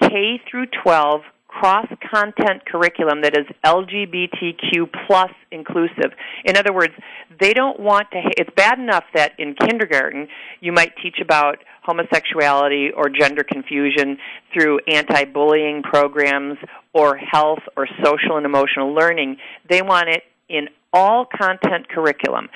K 0.00 0.40
through 0.48 0.66
12 0.82 1.22
cross 1.58 1.86
content 2.08 2.64
curriculum 2.66 3.22
that 3.22 3.36
is 3.36 3.46
LGBTQ 3.64 4.90
plus 5.06 5.30
inclusive. 5.50 6.12
In 6.44 6.56
other 6.56 6.72
words, 6.72 6.92
they 7.40 7.52
don't 7.52 7.80
want 7.80 8.10
to. 8.12 8.22
It's 8.36 8.50
bad 8.54 8.78
enough 8.78 9.04
that 9.14 9.32
in 9.38 9.54
kindergarten 9.54 10.28
you 10.60 10.72
might 10.72 10.92
teach 11.02 11.16
about 11.20 11.58
homosexuality 11.82 12.90
or 12.94 13.08
gender 13.08 13.42
confusion 13.42 14.18
through 14.52 14.78
anti-bullying 14.86 15.82
programs 15.82 16.58
or 16.92 17.16
health 17.16 17.60
or 17.76 17.88
social 18.04 18.36
and 18.36 18.46
emotional 18.46 18.94
learning. 18.94 19.36
They 19.68 19.82
want 19.82 20.08
it 20.08 20.22
in 20.48 20.68
all 20.92 21.26
content 21.26 21.88
curriculum. 21.88 22.48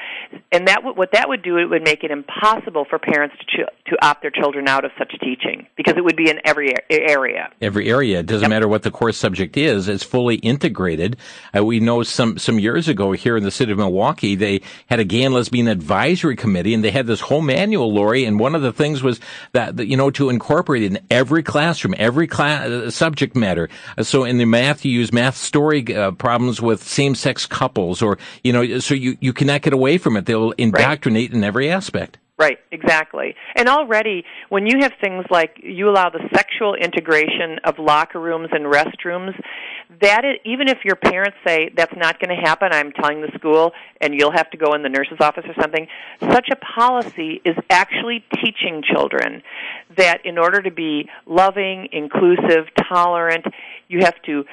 And 0.51 0.69
that 0.69 0.83
what 0.83 1.13
that 1.13 1.29
would 1.29 1.43
do 1.43 1.59
it 1.59 1.67
would 1.67 1.83
make 1.83 2.03
it 2.03 2.11
impossible 2.11 2.87
for 2.89 2.99
parents 2.99 3.37
to 3.57 3.65
to 3.87 4.07
opt 4.07 4.23
their 4.23 4.31
children 4.31 4.69
out 4.69 4.85
of 4.85 4.91
such 4.99 5.13
teaching 5.21 5.67
because 5.77 5.95
it 5.97 6.05
would 6.05 6.17
be 6.17 6.31
in 6.31 6.41
every 6.45 6.73
area. 6.91 7.51
Every 7.61 7.91
area. 7.91 8.21
It 8.21 8.27
doesn't 8.27 8.43
yep. 8.43 8.51
matter 8.51 8.69
what 8.69 8.83
the 8.83 8.91
course 8.91 9.19
subject 9.19 9.57
is. 9.57 9.89
It's 9.89 10.03
fully 10.03 10.37
integrated. 10.37 11.17
Uh, 11.57 11.65
we 11.65 11.81
know 11.81 12.03
some 12.03 12.39
some 12.39 12.59
years 12.59 12.89
ago 12.89 13.13
here 13.13 13.37
in 13.37 13.45
the 13.45 13.51
city 13.51 13.73
of 13.73 13.79
Milwaukee, 13.79 14.35
they 14.35 14.63
had 14.87 14.99
a 14.99 15.05
gay 15.05 15.23
and 15.23 15.35
lesbian 15.35 15.69
advisory 15.69 16.37
committee, 16.37 16.73
and 16.73 16.83
they 16.83 16.91
had 16.91 17.07
this 17.07 17.21
whole 17.21 17.43
manual, 17.43 17.93
Laurie. 17.93 18.25
And 18.25 18.41
one 18.41 18.55
of 18.55 18.63
the 18.63 18.73
things 18.73 19.03
was 19.03 19.21
that, 19.53 19.77
that 19.77 19.87
you 19.87 19.97
know 19.97 20.11
to 20.13 20.31
incorporate 20.31 20.83
in 20.83 20.99
every 21.11 21.43
classroom, 21.43 21.95
every 21.99 22.27
class 22.27 22.67
uh, 22.67 22.91
subject 22.91 23.37
matter. 23.37 23.69
Uh, 23.99 24.03
so 24.03 24.25
in 24.25 24.39
the 24.39 24.47
math, 24.47 24.85
you 24.85 24.93
use 24.93 25.13
math 25.13 25.37
story 25.37 25.95
uh, 25.95 26.13
problems 26.13 26.63
with 26.63 26.83
same 26.83 27.15
sex 27.15 27.47
couples 27.47 28.01
or 28.01 28.19
you 28.43 28.53
know, 28.53 28.79
so 28.79 28.95
you, 28.95 29.17
you 29.21 29.33
cannot 29.33 29.63
get 29.63 29.73
away 29.73 29.99
from 29.99 30.17
it. 30.17 30.27
They'll 30.27 30.53
indoctrinate 30.53 31.31
right. 31.31 31.37
in 31.37 31.45
every 31.45 31.71
aspect. 31.71 32.19
Right, 32.39 32.59
exactly. 32.73 33.37
And 33.55 33.69
already, 33.69 34.25
when 34.49 34.67
you 34.67 34.79
have 34.81 34.93
things 35.01 35.25
like 35.31 35.61
you 35.63 35.89
allow 35.89 36.11
the 36.11 36.29
sexual 36.35 36.75
integration 36.75 37.61
of 37.63 37.79
locker 37.79 38.19
rooms 38.19 38.49
and 38.51 38.65
restrooms, 38.65 39.41
that 40.01 40.25
is, 40.25 40.39
even 40.45 40.69
if 40.69 40.79
your 40.85 40.97
parents 40.97 41.37
say 41.47 41.71
that's 41.77 41.95
not 41.97 42.19
going 42.19 42.37
to 42.37 42.43
happen, 42.43 42.73
I'm 42.73 42.91
telling 42.93 43.21
the 43.21 43.31
school, 43.37 43.73
and 44.01 44.15
you'll 44.19 44.33
have 44.33 44.51
to 44.51 44.57
go 44.57 44.75
in 44.75 44.83
the 44.83 44.89
nurse's 44.89 45.19
office 45.21 45.45
or 45.47 45.55
something, 45.61 45.87
such 46.21 46.49
a 46.51 46.57
policy 46.57 47.41
is 47.45 47.55
actually 47.71 48.25
teaching 48.43 48.83
children 48.83 49.43
that 49.97 50.25
in 50.25 50.37
order 50.37 50.63
to 50.63 50.71
be 50.71 51.09
loving, 51.27 51.89
inclusive, 51.93 52.67
tolerant, 52.89 53.45
you 53.87 54.01
have 54.01 54.21
to 54.23 54.45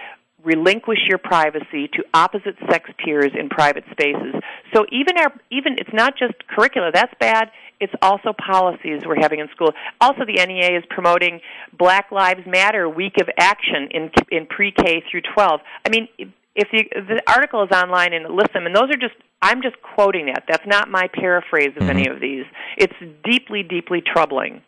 relinquish 0.44 1.00
your 1.08 1.18
privacy 1.18 1.88
to 1.94 2.04
opposite 2.14 2.56
sex 2.70 2.90
peers 3.04 3.32
in 3.38 3.50
private 3.50 3.84
spaces. 3.92 4.36
So 4.74 4.86
even 4.92 5.18
our 5.18 5.34
even 5.52 5.74
it's 5.78 5.94
not 5.94 6.18
just 6.18 6.34
curricula 6.48 6.92
that's 6.94 7.14
bad. 7.20 7.52
It's 7.80 7.94
also 8.02 8.34
policies 8.34 9.04
we're 9.06 9.22
having 9.22 9.40
in 9.40 9.48
school. 9.56 9.72
Also, 10.02 10.26
the 10.26 10.46
NEA 10.46 10.78
is 10.78 10.84
promoting 10.90 11.40
Black 11.78 12.12
Lives 12.12 12.42
Matter 12.46 12.90
Week 12.90 13.16
of 13.22 13.30
Action 13.38 13.88
in 13.92 14.12
in 14.32 14.46
pre-K 14.48 15.04
through 15.10 15.22
12. 15.34 15.62
I 15.86 15.90
mean, 15.90 16.08
if 16.56 16.68
you, 16.74 16.84
the 16.94 17.22
article 17.26 17.64
is 17.64 17.72
online 17.72 18.14
and 18.14 18.36
list 18.36 18.54
them, 18.54 18.66
and 18.66 18.76
those 18.76 18.90
are 18.90 18.98
just 18.98 19.16
I'm 19.42 19.62
just 19.62 19.76
quoting 19.82 20.26
that. 20.28 20.44
That's 20.48 20.66
not 20.68 20.90
my 20.90 21.08
paraphrase 21.14 21.70
of 21.78 21.84
mm-hmm. 21.84 21.90
any 21.90 22.08
of 22.08 22.20
these. 22.20 22.46
It's 22.78 22.94
deeply, 23.24 23.64
deeply 23.64 24.02
troubling. 24.02 24.62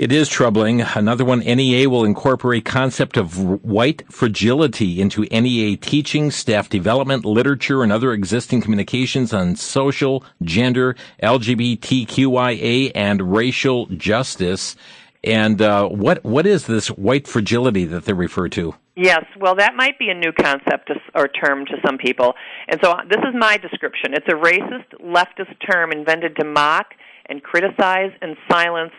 It 0.00 0.12
is 0.12 0.30
troubling. 0.30 0.80
Another 0.80 1.26
one, 1.26 1.40
NEA 1.40 1.90
will 1.90 2.06
incorporate 2.06 2.64
concept 2.64 3.18
of 3.18 3.62
white 3.62 4.02
fragility 4.10 4.98
into 4.98 5.26
NEA 5.30 5.76
teaching, 5.76 6.30
staff 6.30 6.70
development, 6.70 7.26
literature, 7.26 7.82
and 7.82 7.92
other 7.92 8.14
existing 8.14 8.62
communications 8.62 9.34
on 9.34 9.56
social, 9.56 10.24
gender, 10.42 10.96
LGBTQIA, 11.22 12.92
and 12.94 13.30
racial 13.30 13.84
justice. 13.88 14.74
And 15.22 15.60
uh, 15.60 15.86
what 15.88 16.24
what 16.24 16.46
is 16.46 16.66
this 16.66 16.88
white 16.88 17.28
fragility 17.28 17.84
that 17.84 18.06
they 18.06 18.14
refer 18.14 18.48
to? 18.48 18.74
Yes, 18.96 19.26
well, 19.38 19.54
that 19.56 19.74
might 19.76 19.98
be 19.98 20.08
a 20.08 20.14
new 20.14 20.32
concept 20.32 20.90
or 21.14 21.28
term 21.28 21.66
to 21.66 21.74
some 21.84 21.98
people. 21.98 22.32
And 22.68 22.80
so 22.82 22.94
this 23.06 23.20
is 23.20 23.34
my 23.38 23.58
description. 23.58 24.14
It's 24.14 24.28
a 24.28 24.34
racist, 24.34 24.98
leftist 25.04 25.56
term 25.70 25.92
invented 25.92 26.36
to 26.36 26.46
mock 26.46 26.94
and 27.26 27.42
criticize 27.42 28.12
and 28.22 28.38
silence 28.50 28.92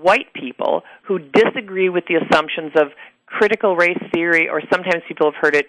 white 0.00 0.32
people 0.34 0.82
who 1.02 1.18
disagree 1.18 1.88
with 1.88 2.04
the 2.08 2.16
assumptions 2.16 2.72
of 2.76 2.88
critical 3.26 3.76
race 3.76 3.98
theory, 4.12 4.48
or 4.48 4.62
sometimes 4.72 5.02
people 5.06 5.30
have 5.30 5.40
heard 5.40 5.54
it 5.54 5.66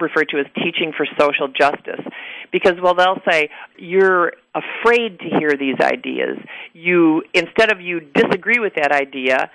referred 0.00 0.28
to 0.28 0.38
as 0.38 0.46
teaching 0.56 0.92
for 0.96 1.06
social 1.18 1.48
justice. 1.48 2.04
Because 2.50 2.74
well 2.82 2.94
they'll 2.94 3.22
say 3.30 3.50
you're 3.76 4.32
afraid 4.54 5.20
to 5.20 5.26
hear 5.38 5.52
these 5.58 5.76
ideas. 5.80 6.38
You 6.72 7.22
instead 7.34 7.70
of 7.70 7.80
you 7.80 8.00
disagree 8.00 8.58
with 8.58 8.74
that 8.76 8.92
idea 8.92 9.50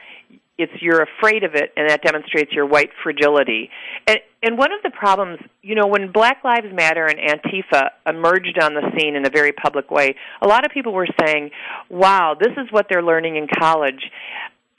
it's 0.58 0.72
you're 0.82 1.02
afraid 1.02 1.44
of 1.44 1.56
it 1.56 1.72
and 1.76 1.90
that 1.90 2.02
demonstrates 2.04 2.52
your 2.52 2.66
white 2.66 2.90
fragility 3.02 3.70
and 4.08 4.18
and 4.42 4.58
one 4.58 4.72
of 4.72 4.82
the 4.84 4.92
problems 4.92 5.40
you 5.62 5.76
know 5.76 5.88
when 5.88 6.12
black 6.12 6.44
lives 6.44 6.68
matter 6.74 7.06
and 7.06 7.18
antifa 7.20 7.90
emerged 8.06 8.60
on 8.62 8.74
the 8.74 8.82
scene 8.98 9.16
in 9.16 9.26
a 9.26 9.30
very 9.30 9.52
public 9.52 9.90
way 9.90 10.16
a 10.42 10.48
lot 10.48 10.66
of 10.66 10.72
people 10.72 10.94
were 10.94 11.08
saying 11.26 11.50
wow 11.90 12.36
this 12.40 12.54
is 12.58 12.72
what 12.72 12.88
they're 12.90 13.04
learning 13.04 13.36
in 13.36 13.48
college 13.60 14.12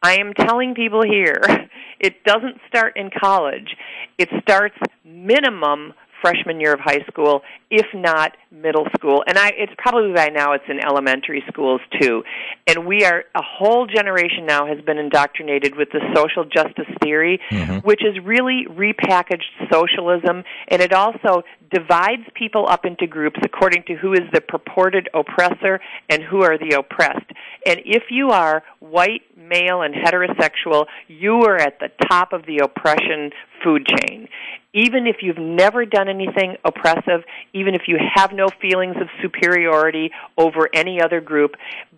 I 0.04 0.18
am 0.20 0.34
telling 0.34 0.74
people 0.74 1.02
here, 1.02 1.40
it 1.98 2.24
doesn't 2.24 2.58
start 2.68 2.92
in 2.96 3.08
college. 3.08 3.74
It 4.18 4.28
starts 4.42 4.76
minimum 5.02 5.94
freshman 6.24 6.58
year 6.58 6.72
of 6.72 6.80
high 6.80 7.04
school, 7.10 7.42
if 7.70 7.86
not 7.92 8.32
middle 8.50 8.86
school. 8.96 9.22
And 9.26 9.36
I 9.36 9.48
it's 9.58 9.72
probably 9.76 10.14
by 10.14 10.28
now 10.28 10.52
it's 10.52 10.64
in 10.68 10.80
elementary 10.82 11.44
schools 11.48 11.82
too. 12.00 12.22
And 12.66 12.86
we 12.86 13.04
are 13.04 13.24
a 13.34 13.42
whole 13.42 13.86
generation 13.86 14.46
now 14.46 14.66
has 14.66 14.82
been 14.82 14.96
indoctrinated 14.96 15.76
with 15.76 15.90
the 15.92 16.00
social 16.14 16.44
justice 16.44 16.88
theory, 17.02 17.40
mm-hmm. 17.50 17.86
which 17.86 18.00
is 18.02 18.16
really 18.24 18.64
repackaged 18.70 19.52
socialism 19.70 20.44
and 20.68 20.80
it 20.80 20.94
also 20.94 21.42
divides 21.74 22.22
people 22.34 22.66
up 22.68 22.84
into 22.84 23.06
groups 23.06 23.38
according 23.44 23.82
to 23.84 23.94
who 23.94 24.12
is 24.12 24.22
the 24.32 24.40
purported 24.40 25.08
oppressor 25.12 25.80
and 26.08 26.22
who 26.22 26.42
are 26.42 26.56
the 26.56 26.76
oppressed. 26.78 27.30
And 27.66 27.80
if 27.84 28.04
you 28.10 28.30
are 28.30 28.62
white, 28.80 29.22
male, 29.36 29.82
and 29.82 29.94
heterosexual, 29.94 30.86
you 31.08 31.42
are 31.42 31.56
at 31.56 31.80
the 31.80 31.90
top 32.08 32.32
of 32.32 32.46
the 32.46 32.58
oppression 32.58 33.30
food 33.64 33.86
chain. 33.86 34.28
Even 34.72 35.06
if 35.06 35.16
you've 35.22 35.38
never 35.38 35.86
done 35.86 36.08
anything 36.08 36.56
oppressive, 36.64 37.24
even 37.52 37.74
if 37.74 37.82
you 37.86 37.96
have 38.14 38.32
no 38.32 38.48
feelings 38.60 38.96
of 39.00 39.08
superiority 39.22 40.10
over 40.36 40.68
any 40.74 41.00
other 41.00 41.20
group, 41.20 41.52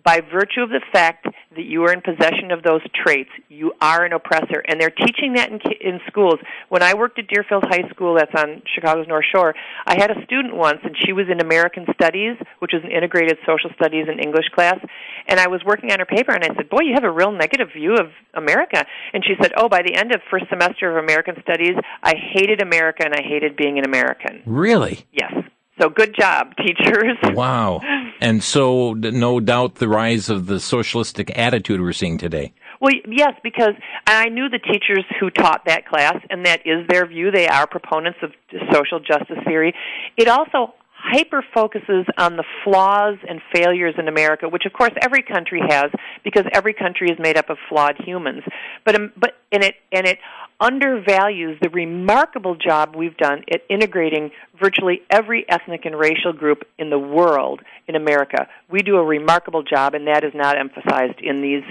by 0.07 0.21
virtue 0.21 0.61
of 0.63 0.69
the 0.69 0.79
fact 0.93 1.25
that 1.25 1.65
you 1.65 1.83
are 1.83 1.91
in 1.91 1.99
possession 1.99 2.49
of 2.55 2.63
those 2.63 2.79
traits, 2.95 3.29
you 3.49 3.73
are 3.81 4.05
an 4.05 4.13
oppressor. 4.13 4.63
And 4.65 4.79
they're 4.79 4.89
teaching 4.89 5.33
that 5.33 5.51
in, 5.51 5.59
in 5.81 5.99
schools. 6.07 6.35
When 6.69 6.81
I 6.81 6.93
worked 6.93 7.19
at 7.19 7.27
Deerfield 7.27 7.65
High 7.67 7.89
School, 7.89 8.15
that's 8.15 8.31
on 8.33 8.63
Chicago's 8.73 9.05
North 9.09 9.25
Shore, 9.35 9.53
I 9.85 9.99
had 9.99 10.09
a 10.09 10.23
student 10.23 10.55
once, 10.55 10.79
and 10.85 10.95
she 11.05 11.11
was 11.11 11.25
in 11.29 11.41
American 11.41 11.85
Studies, 11.93 12.37
which 12.59 12.73
is 12.73 12.85
an 12.85 12.91
integrated 12.91 13.37
social 13.45 13.69
studies 13.75 14.05
and 14.07 14.23
English 14.23 14.47
class. 14.55 14.79
And 15.27 15.41
I 15.41 15.49
was 15.49 15.59
working 15.65 15.91
on 15.91 15.99
her 15.99 16.05
paper, 16.05 16.31
and 16.31 16.41
I 16.41 16.55
said, 16.55 16.69
Boy, 16.69 16.87
you 16.87 16.93
have 16.93 17.03
a 17.03 17.11
real 17.11 17.33
negative 17.33 17.67
view 17.75 17.95
of 17.95 18.07
America. 18.33 18.85
And 19.11 19.25
she 19.25 19.33
said, 19.41 19.51
Oh, 19.57 19.67
by 19.67 19.81
the 19.81 19.93
end 19.93 20.15
of 20.15 20.21
first 20.31 20.45
semester 20.49 20.89
of 20.89 21.03
American 21.03 21.35
Studies, 21.41 21.75
I 22.01 22.13
hated 22.15 22.61
America 22.61 23.03
and 23.03 23.13
I 23.13 23.27
hated 23.27 23.57
being 23.57 23.77
an 23.77 23.83
American. 23.83 24.41
Really? 24.45 25.03
Yes. 25.11 25.33
So 25.79 25.89
good 25.89 26.15
job, 26.17 26.53
teachers. 26.57 27.17
Wow. 27.33 27.81
And 28.19 28.43
so, 28.43 28.93
no 28.93 29.39
doubt, 29.39 29.75
the 29.75 29.87
rise 29.87 30.29
of 30.29 30.47
the 30.47 30.59
socialistic 30.59 31.37
attitude 31.37 31.79
we're 31.81 31.93
seeing 31.93 32.17
today. 32.17 32.53
Well, 32.81 32.93
yes, 33.07 33.33
because 33.43 33.73
I 34.07 34.29
knew 34.29 34.49
the 34.49 34.59
teachers 34.59 35.05
who 35.19 35.29
taught 35.29 35.65
that 35.65 35.87
class, 35.87 36.17
and 36.29 36.45
that 36.45 36.61
is 36.65 36.87
their 36.87 37.05
view. 37.05 37.29
They 37.29 37.47
are 37.47 37.67
proponents 37.67 38.19
of 38.23 38.31
social 38.71 38.99
justice 38.99 39.37
theory. 39.45 39.73
It 40.15 40.27
also 40.27 40.73
hyper 40.97 41.43
focuses 41.53 42.05
on 42.17 42.37
the 42.37 42.43
flaws 42.63 43.17
and 43.27 43.39
failures 43.53 43.95
in 43.97 44.07
America, 44.07 44.49
which 44.49 44.65
of 44.65 44.73
course 44.73 44.91
every 45.01 45.21
country 45.21 45.61
has, 45.67 45.91
because 46.23 46.43
every 46.53 46.73
country 46.73 47.09
is 47.09 47.17
made 47.19 47.37
up 47.37 47.49
of 47.49 47.57
flawed 47.69 47.95
humans. 48.03 48.43
But 48.85 48.95
um, 48.95 49.11
but 49.15 49.35
and 49.51 49.63
it 49.63 49.75
and 49.91 50.07
it 50.07 50.19
undervalues 50.59 51.59
the 51.61 51.69
remarkable 51.69 52.55
job 52.55 52.95
we've 52.95 53.17
done 53.17 53.43
at 53.51 53.61
integrating 53.69 54.31
virtually 54.59 55.01
every 55.09 55.45
ethnic 55.49 55.85
and 55.85 55.97
racial 55.97 56.33
group 56.33 56.63
in 56.77 56.89
the 56.89 56.99
world 56.99 57.61
in 57.87 57.95
America. 57.95 58.47
We 58.69 58.81
do 58.81 58.97
a 58.97 59.03
remarkable 59.03 59.63
job, 59.63 59.93
and 59.93 60.07
that 60.07 60.23
is 60.23 60.33
not 60.33 60.57
emphasized 60.57 61.19
in 61.21 61.41
these 61.41 61.63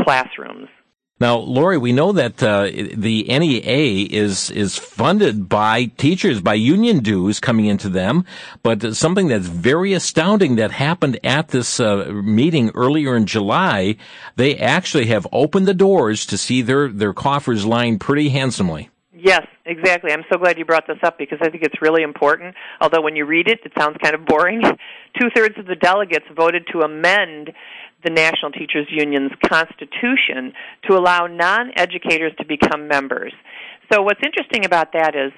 classrooms. 0.00 0.68
Now, 1.22 1.36
Laurie, 1.36 1.78
we 1.78 1.92
know 1.92 2.10
that 2.10 2.42
uh, 2.42 2.64
the 2.64 3.22
NEA 3.28 4.08
is 4.10 4.50
is 4.50 4.76
funded 4.76 5.48
by 5.48 5.84
teachers, 5.84 6.40
by 6.40 6.54
union 6.54 6.98
dues 6.98 7.38
coming 7.38 7.66
into 7.66 7.88
them. 7.88 8.24
But 8.64 8.96
something 8.96 9.28
that's 9.28 9.46
very 9.46 9.92
astounding 9.92 10.56
that 10.56 10.72
happened 10.72 11.20
at 11.22 11.50
this 11.50 11.78
uh, 11.78 12.10
meeting 12.12 12.72
earlier 12.74 13.14
in 13.14 13.26
July, 13.26 13.94
they 14.34 14.56
actually 14.56 15.06
have 15.06 15.24
opened 15.30 15.68
the 15.68 15.74
doors 15.74 16.26
to 16.26 16.36
see 16.36 16.60
their 16.60 16.88
their 16.88 17.12
coffers 17.12 17.64
lined 17.64 18.00
pretty 18.00 18.30
handsomely. 18.30 18.90
Yes, 19.12 19.46
exactly. 19.64 20.10
I'm 20.10 20.24
so 20.32 20.36
glad 20.36 20.58
you 20.58 20.64
brought 20.64 20.88
this 20.88 20.98
up 21.04 21.18
because 21.18 21.38
I 21.40 21.50
think 21.50 21.62
it's 21.62 21.80
really 21.80 22.02
important. 22.02 22.56
Although 22.80 23.02
when 23.02 23.14
you 23.14 23.26
read 23.26 23.46
it, 23.46 23.60
it 23.64 23.70
sounds 23.78 23.96
kind 24.02 24.16
of 24.16 24.26
boring. 24.26 24.60
Two 25.20 25.28
thirds 25.32 25.56
of 25.56 25.66
the 25.66 25.76
delegates 25.76 26.26
voted 26.34 26.66
to 26.72 26.80
amend 26.80 27.52
the 28.04 28.10
National 28.10 28.50
Teachers 28.50 28.86
Union's 28.90 29.32
constitution 29.48 30.52
to 30.88 30.96
allow 30.96 31.26
non 31.26 31.70
educators 31.76 32.32
to 32.38 32.44
become 32.44 32.88
members. 32.88 33.32
So, 33.92 34.02
what's 34.02 34.20
interesting 34.24 34.64
about 34.64 34.92
that 34.92 35.14
is 35.14 35.32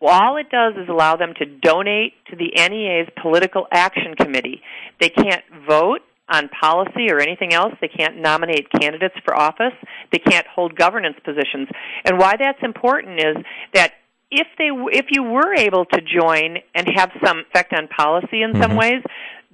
all 0.00 0.36
it 0.36 0.50
does 0.50 0.74
is 0.76 0.88
allow 0.88 1.16
them 1.16 1.34
to 1.38 1.46
donate 1.46 2.14
to 2.30 2.36
the 2.36 2.50
NEA's 2.56 3.08
Political 3.20 3.66
Action 3.72 4.14
Committee. 4.16 4.60
They 5.00 5.08
can't 5.08 5.44
vote 5.66 6.00
on 6.28 6.48
policy 6.48 7.10
or 7.10 7.20
anything 7.20 7.52
else. 7.52 7.74
They 7.80 7.88
can't 7.88 8.16
nominate 8.16 8.68
candidates 8.80 9.14
for 9.24 9.36
office. 9.36 9.74
They 10.10 10.18
can't 10.18 10.46
hold 10.46 10.76
governance 10.76 11.16
positions. 11.24 11.68
And 12.04 12.18
why 12.18 12.36
that's 12.38 12.62
important 12.62 13.20
is 13.20 13.36
that 13.74 13.92
if 14.30 14.46
they 14.56 14.70
if 14.96 15.06
you 15.10 15.22
were 15.22 15.54
able 15.54 15.84
to 15.84 16.00
join 16.00 16.58
and 16.74 16.88
have 16.96 17.10
some 17.24 17.40
effect 17.40 17.72
on 17.74 17.86
policy 17.88 18.42
in 18.42 18.52
mm-hmm. 18.52 18.62
some 18.62 18.76
ways, 18.76 19.02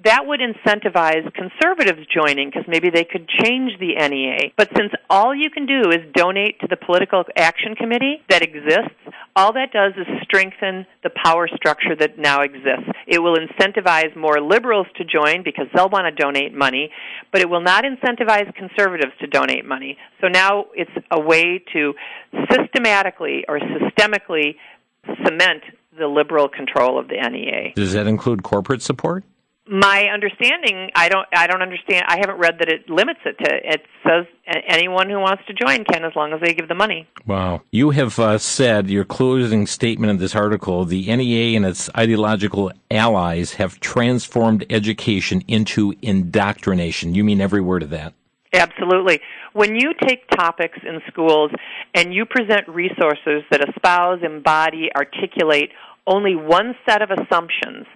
that 0.04 0.26
would 0.26 0.40
incentivize 0.40 1.32
conservatives 1.34 2.06
joining 2.06 2.48
because 2.48 2.64
maybe 2.68 2.90
they 2.90 3.04
could 3.04 3.28
change 3.28 3.72
the 3.80 3.94
NEA. 3.96 4.52
But 4.56 4.70
since 4.76 4.92
all 5.11 5.34
you 5.34 5.50
can 5.50 5.66
do 5.66 5.90
is 5.90 6.00
donate 6.14 6.61
to 6.61 6.68
the 6.68 6.76
political 6.76 7.24
action 7.37 7.74
committee 7.74 8.22
that 8.28 8.42
exists, 8.42 8.94
all 9.34 9.52
that 9.54 9.72
does 9.72 9.94
is 9.96 10.06
strengthen 10.22 10.87
the 11.02 11.11
power 11.24 11.48
structure 11.48 11.96
that 11.98 12.18
now 12.18 12.42
exists. 12.42 12.88
It 13.06 13.18
will 13.18 13.37
incentivize 13.37 14.14
more 14.16 14.40
liberals 14.40 14.87
to 14.96 15.04
join 15.04 15.42
because 15.42 15.66
they'll 15.74 15.88
want 15.88 16.04
to 16.04 16.22
donate 16.22 16.54
money, 16.54 16.90
but 17.32 17.40
it 17.40 17.48
will 17.50 17.62
not 17.62 17.84
incentivize 17.84 18.52
conservatives 18.54 19.12
to 19.20 19.26
donate 19.26 19.64
money. 19.64 19.96
So 20.20 20.28
now 20.28 20.66
it's 20.74 20.90
a 21.11 21.20
way 21.20 21.62
to 21.72 21.94
systematically 22.50 23.44
or 23.48 23.58
systemically 23.58 24.56
cement 25.24 25.62
the 25.98 26.06
liberal 26.06 26.48
control 26.48 26.98
of 26.98 27.08
the 27.08 27.16
NEA. 27.16 27.72
Does 27.74 27.92
that 27.94 28.06
include 28.06 28.44
corporate 28.44 28.82
support? 28.82 29.24
My 29.70 30.07
understanding 30.12 30.90
i 30.94 31.09
don't 31.09 31.26
i 31.35 31.46
don't 31.46 31.62
understand 31.62 32.04
i 32.09 32.16
haven't 32.18 32.38
read 32.38 32.57
that 32.59 32.68
it 32.68 32.88
limits 32.88 33.20
it 33.24 33.37
to 33.42 33.50
it 33.62 33.83
says 34.07 34.26
anyone 34.66 35.09
who 35.11 35.18
wants 35.18 35.42
to 35.46 35.52
join 35.52 35.85
can 35.85 36.04
as 36.04 36.12
long 36.16 36.33
as 36.33 36.40
they 36.40 36.54
give 36.54 36.68
the 36.68 36.74
money. 36.74 37.07
Wow. 37.26 37.62
You 37.70 37.90
have 37.90 38.18
uh, 38.18 38.38
said 38.38 38.88
your 38.88 39.04
closing 39.04 39.66
statement 39.66 40.11
in 40.11 40.18
this 40.18 40.35
article 40.35 40.85
the 40.85 41.14
NEA 41.14 41.57
and 41.57 41.66
its 41.66 41.90
ideological 41.96 42.72
allies 42.90 43.54
have 43.54 43.81
transformed 43.81 44.64
education 44.70 45.42
into 45.48 45.94
indoctrination. 46.02 47.14
You 47.14 47.24
mean 47.24 47.40
every 47.40 47.61
word 47.61 47.83
of 47.83 47.90
that. 47.90 48.14
Absolutely. 48.54 49.20
When 49.52 49.74
you 49.74 49.92
take 50.07 50.28
topics 50.31 50.78
in 50.83 51.00
schools 51.09 51.50
and 51.94 52.14
you 52.14 52.24
present 52.24 52.66
resources 52.68 53.42
that 53.50 53.68
espouse, 53.68 54.20
embody, 54.22 54.88
articulate 54.96 55.70
only 56.07 56.35
one 56.35 56.74
set 56.88 57.02
of 57.02 57.11
assumptions, 57.11 57.87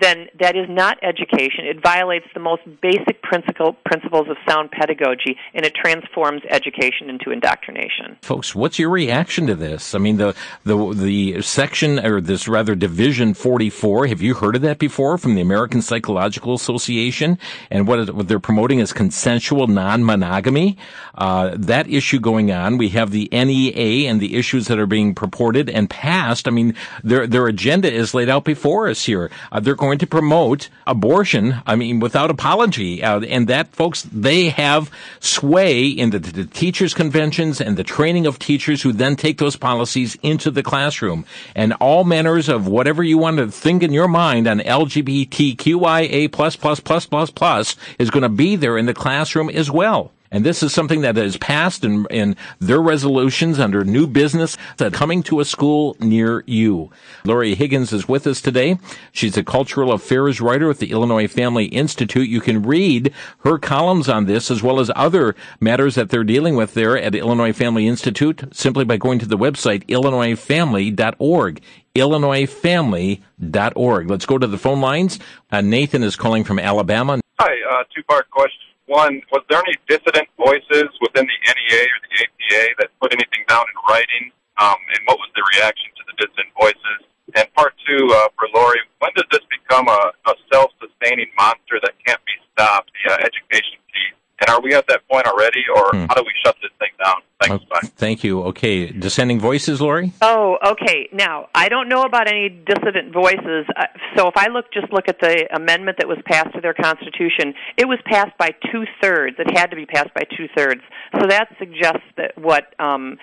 then 0.00 0.28
that 0.40 0.56
is 0.56 0.66
not 0.68 0.98
education. 1.02 1.64
It 1.64 1.82
violates 1.82 2.26
the 2.34 2.40
most 2.40 2.62
basic 2.80 3.22
principle, 3.22 3.74
principles 3.84 4.28
of 4.28 4.36
sound 4.48 4.70
pedagogy, 4.70 5.36
and 5.54 5.64
it 5.64 5.74
transforms 5.74 6.42
education 6.48 7.08
into 7.08 7.30
indoctrination. 7.30 8.16
Folks, 8.22 8.54
what's 8.54 8.78
your 8.78 8.90
reaction 8.90 9.46
to 9.46 9.54
this? 9.54 9.94
I 9.94 9.98
mean, 9.98 10.16
the 10.16 10.34
the 10.64 10.94
the 10.94 11.42
section 11.42 12.04
or 12.04 12.20
this 12.20 12.48
rather 12.48 12.74
division 12.74 13.34
44. 13.34 14.06
Have 14.08 14.22
you 14.22 14.34
heard 14.34 14.56
of 14.56 14.62
that 14.62 14.78
before 14.78 15.18
from 15.18 15.34
the 15.34 15.40
American 15.40 15.82
Psychological 15.82 16.54
Association? 16.54 17.38
And 17.70 17.86
what, 17.86 18.14
what 18.14 18.28
they're 18.28 18.40
promoting 18.40 18.78
is 18.78 18.92
consensual 18.92 19.66
non-monogamy. 19.66 20.76
Uh, 21.14 21.54
that 21.56 21.88
issue 21.88 22.18
going 22.18 22.50
on. 22.50 22.78
We 22.78 22.90
have 22.90 23.10
the 23.10 23.28
NEA 23.32 24.08
and 24.08 24.20
the 24.20 24.36
issues 24.36 24.68
that 24.68 24.78
are 24.78 24.86
being 24.86 25.14
purported 25.14 25.68
and 25.68 25.88
passed. 25.88 26.48
I 26.48 26.50
mean, 26.50 26.74
their 27.02 27.26
their 27.26 27.46
agenda 27.46 27.92
is 27.92 28.14
laid 28.14 28.28
out 28.28 28.44
before 28.44 28.88
us 28.88 29.04
here. 29.04 29.30
Uh, 29.50 29.60
they're 29.60 29.74
going 29.82 29.98
to 29.98 30.06
promote 30.06 30.68
abortion, 30.86 31.60
I 31.66 31.74
mean, 31.74 31.98
without 31.98 32.30
apology. 32.30 33.02
Uh, 33.02 33.18
and 33.22 33.48
that, 33.48 33.74
folks, 33.74 34.02
they 34.12 34.50
have 34.50 34.92
sway 35.18 35.88
in 35.88 36.10
the, 36.10 36.20
the 36.20 36.44
teachers' 36.44 36.94
conventions 36.94 37.60
and 37.60 37.76
the 37.76 37.82
training 37.82 38.24
of 38.24 38.38
teachers 38.38 38.82
who 38.82 38.92
then 38.92 39.16
take 39.16 39.38
those 39.38 39.56
policies 39.56 40.16
into 40.22 40.52
the 40.52 40.62
classroom. 40.62 41.24
And 41.56 41.72
all 41.80 42.04
manners 42.04 42.48
of 42.48 42.68
whatever 42.68 43.02
you 43.02 43.18
want 43.18 43.38
to 43.38 43.50
think 43.50 43.82
in 43.82 43.92
your 43.92 44.06
mind 44.06 44.46
on 44.46 44.60
LGBTQIA 44.60 46.30
plus 46.30 46.54
plus 46.54 46.78
plus 46.78 47.04
plus 47.04 47.30
plus 47.30 47.74
is 47.98 48.08
going 48.08 48.22
to 48.22 48.28
be 48.28 48.54
there 48.54 48.78
in 48.78 48.86
the 48.86 48.94
classroom 48.94 49.50
as 49.50 49.68
well. 49.68 50.12
And 50.32 50.44
this 50.46 50.62
is 50.62 50.72
something 50.72 51.02
that 51.02 51.18
is 51.18 51.36
passed 51.36 51.84
in, 51.84 52.06
in 52.10 52.36
their 52.58 52.80
resolutions 52.80 53.60
under 53.60 53.84
new 53.84 54.06
business 54.06 54.56
that 54.78 54.94
coming 54.94 55.22
to 55.24 55.40
a 55.40 55.44
school 55.44 55.94
near 56.00 56.42
you. 56.46 56.90
Laurie 57.24 57.54
Higgins 57.54 57.92
is 57.92 58.08
with 58.08 58.26
us 58.26 58.40
today. 58.40 58.78
She's 59.12 59.36
a 59.36 59.44
cultural 59.44 59.92
affairs 59.92 60.40
writer 60.40 60.70
at 60.70 60.78
the 60.78 60.90
Illinois 60.90 61.28
Family 61.28 61.66
Institute. 61.66 62.30
You 62.30 62.40
can 62.40 62.62
read 62.62 63.12
her 63.40 63.58
columns 63.58 64.08
on 64.08 64.24
this 64.24 64.50
as 64.50 64.62
well 64.62 64.80
as 64.80 64.90
other 64.96 65.36
matters 65.60 65.96
that 65.96 66.08
they're 66.08 66.24
dealing 66.24 66.56
with 66.56 66.72
there 66.72 66.96
at 66.96 67.14
Illinois 67.14 67.52
Family 67.52 67.86
Institute 67.86 68.44
simply 68.52 68.86
by 68.86 68.96
going 68.96 69.18
to 69.18 69.26
the 69.26 69.36
website 69.36 69.86
illinoisfamily.org 69.86 71.60
illinoisfamily.org. 71.94 74.10
Let's 74.10 74.24
go 74.24 74.38
to 74.38 74.46
the 74.46 74.56
phone 74.56 74.80
lines. 74.80 75.18
Uh, 75.50 75.60
Nathan 75.60 76.02
is 76.02 76.16
calling 76.16 76.42
from 76.42 76.58
Alabama. 76.58 77.20
Hi, 77.38 77.52
uh, 77.70 77.84
two 77.94 78.02
part 78.04 78.30
question. 78.30 78.71
One, 78.86 79.22
was 79.30 79.42
there 79.48 79.62
any 79.62 79.78
dissident 79.88 80.28
voices 80.36 80.90
within 81.00 81.26
the 81.26 81.38
NEA 81.46 81.82
or 81.86 81.98
the 82.02 82.12
APA 82.26 82.62
that 82.78 82.88
put 83.00 83.12
anything 83.12 83.46
down 83.48 83.64
in 83.64 83.76
writing? 83.88 84.32
Um, 84.58 84.76
and 84.94 85.00
what 85.06 85.18
was 85.18 85.30
the 85.34 85.44
reaction 85.56 85.90
to 85.96 86.02
the 86.10 86.14
dissident 86.18 86.50
voices? 86.58 87.00
And 87.34 87.46
part 87.54 87.74
two, 87.86 88.10
uh, 88.10 88.28
for 88.36 88.48
Laurie, 88.54 88.82
when 88.98 89.10
does 89.16 89.26
this 89.30 89.42
become 89.48 89.88
a, 89.88 90.12
a 90.26 90.34
self 90.52 90.70
sustaining 90.82 91.30
monster 91.38 91.80
that 91.80 91.94
can't 92.04 92.20
be 92.26 92.36
stopped, 92.52 92.90
the 92.92 93.12
uh, 93.12 93.16
education 93.22 93.78
piece? 93.88 94.21
And 94.42 94.50
are 94.50 94.60
we 94.60 94.74
at 94.74 94.88
that 94.88 95.06
point 95.08 95.24
already, 95.26 95.62
or 95.72 95.90
hmm. 95.92 96.06
how 96.08 96.14
do 96.14 96.22
we 96.22 96.32
shut 96.44 96.56
this 96.60 96.72
thing 96.80 96.88
down? 97.02 97.14
Thanks. 97.40 97.64
Oh, 97.70 97.88
thank 97.96 98.24
you. 98.24 98.42
Okay. 98.44 98.86
Dissenting 98.86 99.38
voices, 99.38 99.80
Laurie? 99.80 100.12
Oh, 100.20 100.58
okay. 100.66 101.08
Now, 101.12 101.48
I 101.54 101.68
don't 101.68 101.88
know 101.88 102.02
about 102.02 102.28
any 102.28 102.48
dissident 102.48 103.12
voices. 103.12 103.66
Uh, 103.76 103.86
so 104.16 104.26
if 104.26 104.36
I 104.36 104.48
look, 104.48 104.72
just 104.72 104.92
look 104.92 105.08
at 105.08 105.20
the 105.20 105.46
amendment 105.54 105.98
that 105.98 106.08
was 106.08 106.18
passed 106.26 106.54
to 106.54 106.60
their 106.60 106.74
constitution, 106.74 107.54
it 107.76 107.86
was 107.86 107.98
passed 108.04 108.36
by 108.36 108.50
two 108.72 108.84
thirds. 109.00 109.36
It 109.38 109.56
had 109.56 109.70
to 109.70 109.76
be 109.76 109.86
passed 109.86 110.12
by 110.14 110.22
two 110.36 110.48
thirds. 110.56 110.80
So 111.20 111.28
that 111.28 111.48
suggests 111.58 112.06
that 112.16 112.36
what, 112.36 112.74
um, 112.80 113.18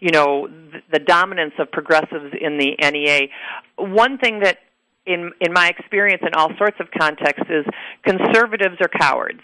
you 0.00 0.10
know, 0.10 0.48
the, 0.48 0.80
the 0.92 0.98
dominance 0.98 1.54
of 1.58 1.70
progressives 1.70 2.34
in 2.40 2.56
the 2.56 2.76
NEA. 2.80 3.28
One 3.76 4.16
thing 4.16 4.40
that 4.40 4.58
in 5.04 5.32
in 5.40 5.52
my 5.52 5.68
experience 5.68 6.22
in 6.24 6.34
all 6.34 6.50
sorts 6.56 6.76
of 6.80 6.86
contexts 6.96 7.50
is 7.50 7.66
conservatives 8.04 8.76
are 8.80 8.88
cowards. 8.88 9.40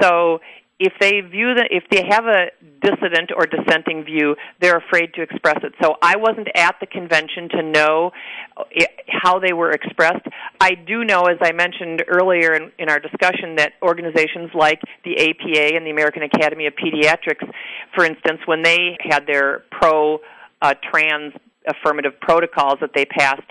So 0.00 0.40
if 0.78 0.92
they 1.00 1.20
view 1.22 1.54
that 1.54 1.68
if 1.70 1.84
they 1.90 2.04
have 2.08 2.26
a 2.26 2.46
dissident 2.82 3.30
or 3.34 3.46
dissenting 3.46 4.04
view, 4.04 4.36
they're 4.60 4.76
afraid 4.76 5.14
to 5.14 5.22
express 5.22 5.58
it. 5.62 5.72
So 5.82 5.96
I 6.02 6.16
wasn't 6.16 6.48
at 6.54 6.76
the 6.80 6.86
convention 6.86 7.48
to 7.50 7.62
know 7.62 8.10
how 9.08 9.38
they 9.38 9.54
were 9.54 9.70
expressed. 9.70 10.26
I 10.60 10.74
do 10.74 11.04
know, 11.04 11.24
as 11.24 11.38
I 11.40 11.52
mentioned 11.52 12.04
earlier 12.06 12.52
in, 12.52 12.72
in 12.78 12.90
our 12.90 13.00
discussion, 13.00 13.56
that 13.56 13.72
organizations 13.82 14.50
like 14.54 14.80
the 15.04 15.16
APA 15.16 15.76
and 15.76 15.86
the 15.86 15.90
American 15.90 16.22
Academy 16.22 16.66
of 16.66 16.74
Pediatrics, 16.74 17.50
for 17.94 18.04
instance, 18.04 18.40
when 18.44 18.62
they 18.62 18.98
had 19.00 19.26
their 19.26 19.64
pro 19.70 20.20
uh, 20.60 20.74
trans 20.90 21.32
affirmative 21.66 22.12
protocols 22.20 22.76
that 22.80 22.90
they 22.94 23.06
passed, 23.06 23.50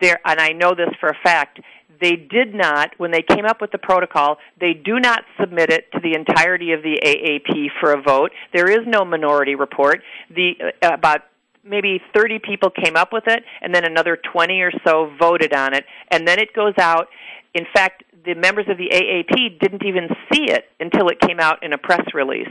there, 0.00 0.18
and 0.24 0.40
I 0.40 0.50
know 0.50 0.74
this 0.74 0.90
for 0.98 1.08
a 1.08 1.16
fact 1.22 1.60
they 2.04 2.16
did 2.16 2.54
not, 2.54 2.90
when 2.98 3.10
they 3.10 3.22
came 3.22 3.46
up 3.46 3.62
with 3.62 3.72
the 3.72 3.78
protocol, 3.78 4.36
they 4.60 4.74
do 4.74 5.00
not 5.00 5.24
submit 5.40 5.70
it 5.70 5.90
to 5.92 6.00
the 6.00 6.14
entirety 6.14 6.72
of 6.72 6.82
the 6.82 7.00
AAP 7.02 7.68
for 7.80 7.92
a 7.92 8.02
vote. 8.02 8.30
There 8.52 8.70
is 8.70 8.86
no 8.86 9.06
minority 9.06 9.54
report. 9.54 10.02
The 10.28 10.52
uh, 10.82 10.90
about 10.92 11.22
maybe 11.64 12.02
30 12.14 12.40
people 12.40 12.68
came 12.68 12.94
up 12.94 13.10
with 13.10 13.24
it, 13.26 13.42
and 13.62 13.74
then 13.74 13.84
another 13.86 14.18
20 14.32 14.60
or 14.60 14.70
so 14.86 15.10
voted 15.18 15.54
on 15.54 15.72
it, 15.72 15.86
and 16.10 16.28
then 16.28 16.38
it 16.38 16.52
goes 16.52 16.74
out. 16.78 17.08
In 17.54 17.66
fact, 17.72 18.04
the 18.24 18.34
members 18.34 18.66
of 18.68 18.78
the 18.78 18.88
AAP 18.90 19.60
didn't 19.60 19.84
even 19.84 20.08
see 20.32 20.44
it 20.50 20.64
until 20.80 21.08
it 21.08 21.20
came 21.20 21.40
out 21.40 21.62
in 21.62 21.72
a 21.72 21.78
press 21.78 22.02
release. 22.14 22.48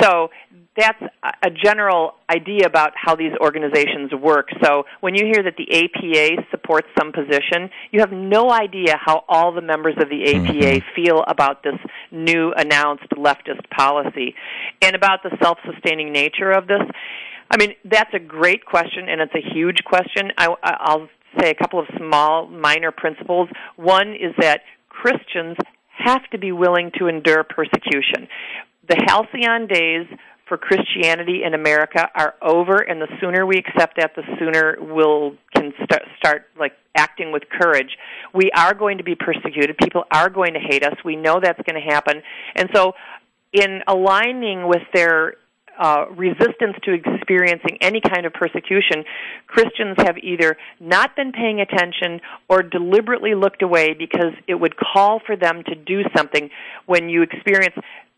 So 0.00 0.30
that's 0.76 1.00
a 1.42 1.50
general 1.50 2.14
idea 2.28 2.66
about 2.66 2.92
how 2.96 3.14
these 3.14 3.32
organizations 3.40 4.12
work. 4.12 4.48
So 4.62 4.84
when 5.00 5.14
you 5.14 5.24
hear 5.24 5.42
that 5.44 5.54
the 5.56 5.70
APA 5.70 6.46
supports 6.50 6.88
some 6.98 7.12
position, 7.12 7.70
you 7.92 8.00
have 8.00 8.10
no 8.10 8.50
idea 8.50 8.98
how 9.00 9.24
all 9.28 9.52
the 9.52 9.62
members 9.62 9.94
of 10.00 10.08
the 10.08 10.24
APA 10.24 10.52
mm-hmm. 10.52 10.94
feel 10.96 11.22
about 11.28 11.62
this 11.62 11.78
new 12.10 12.52
announced 12.56 13.08
leftist 13.16 13.68
policy 13.70 14.34
and 14.82 14.96
about 14.96 15.22
the 15.22 15.30
self-sustaining 15.40 16.12
nature 16.12 16.50
of 16.50 16.66
this. 16.66 16.82
I 17.50 17.56
mean, 17.56 17.74
that's 17.84 18.12
a 18.12 18.18
great 18.18 18.64
question 18.64 19.08
and 19.08 19.20
it's 19.20 19.34
a 19.34 19.54
huge 19.54 19.84
question. 19.84 20.32
I, 20.36 20.48
I'll 20.64 21.08
say 21.40 21.50
a 21.50 21.54
couple 21.54 21.78
of 21.78 21.86
small 21.96 22.46
minor 22.46 22.90
principles. 22.90 23.48
One 23.76 24.14
is 24.14 24.34
that 24.38 24.62
Christians 24.88 25.56
have 25.96 26.22
to 26.30 26.38
be 26.38 26.52
willing 26.52 26.90
to 26.98 27.06
endure 27.06 27.44
persecution. 27.44 28.28
The 28.88 29.02
halcyon 29.06 29.66
days 29.66 30.06
for 30.48 30.58
Christianity 30.58 31.42
in 31.44 31.54
America 31.54 32.08
are 32.14 32.34
over, 32.42 32.76
and 32.76 33.00
the 33.00 33.08
sooner 33.20 33.46
we 33.46 33.56
accept 33.56 33.96
that, 33.96 34.14
the 34.14 34.22
sooner 34.38 34.76
we'll 34.78 35.36
can 35.54 35.72
start, 35.84 36.02
start 36.18 36.46
like 36.58 36.72
acting 36.96 37.32
with 37.32 37.44
courage. 37.48 37.96
We 38.34 38.50
are 38.54 38.74
going 38.74 38.98
to 38.98 39.04
be 39.04 39.14
persecuted. 39.14 39.78
People 39.78 40.04
are 40.12 40.28
going 40.28 40.54
to 40.54 40.60
hate 40.60 40.84
us. 40.84 40.94
We 41.04 41.16
know 41.16 41.40
that's 41.42 41.60
going 41.66 41.80
to 41.82 41.94
happen, 41.94 42.22
and 42.56 42.68
so 42.74 42.92
in 43.52 43.80
aligning 43.86 44.68
with 44.68 44.82
their 44.92 45.34
uh, 45.78 46.06
resistance 46.10 46.76
to 46.84 46.92
experiencing 46.92 47.78
any 47.80 48.00
kind 48.00 48.26
of 48.26 48.32
persecution, 48.32 49.04
Christians 49.46 49.96
have 49.98 50.18
either 50.18 50.56
not 50.80 51.16
been 51.16 51.32
paying 51.32 51.60
attention 51.60 52.20
or 52.48 52.62
deliberately 52.62 53.34
looked 53.34 53.62
away 53.62 53.94
because 53.94 54.32
it 54.46 54.54
would 54.54 54.74
call 54.76 55.20
for 55.24 55.36
them 55.36 55.62
to 55.66 55.74
do 55.74 56.02
something 56.16 56.50
when 56.86 57.08
you 57.08 57.22
experience 57.22 57.74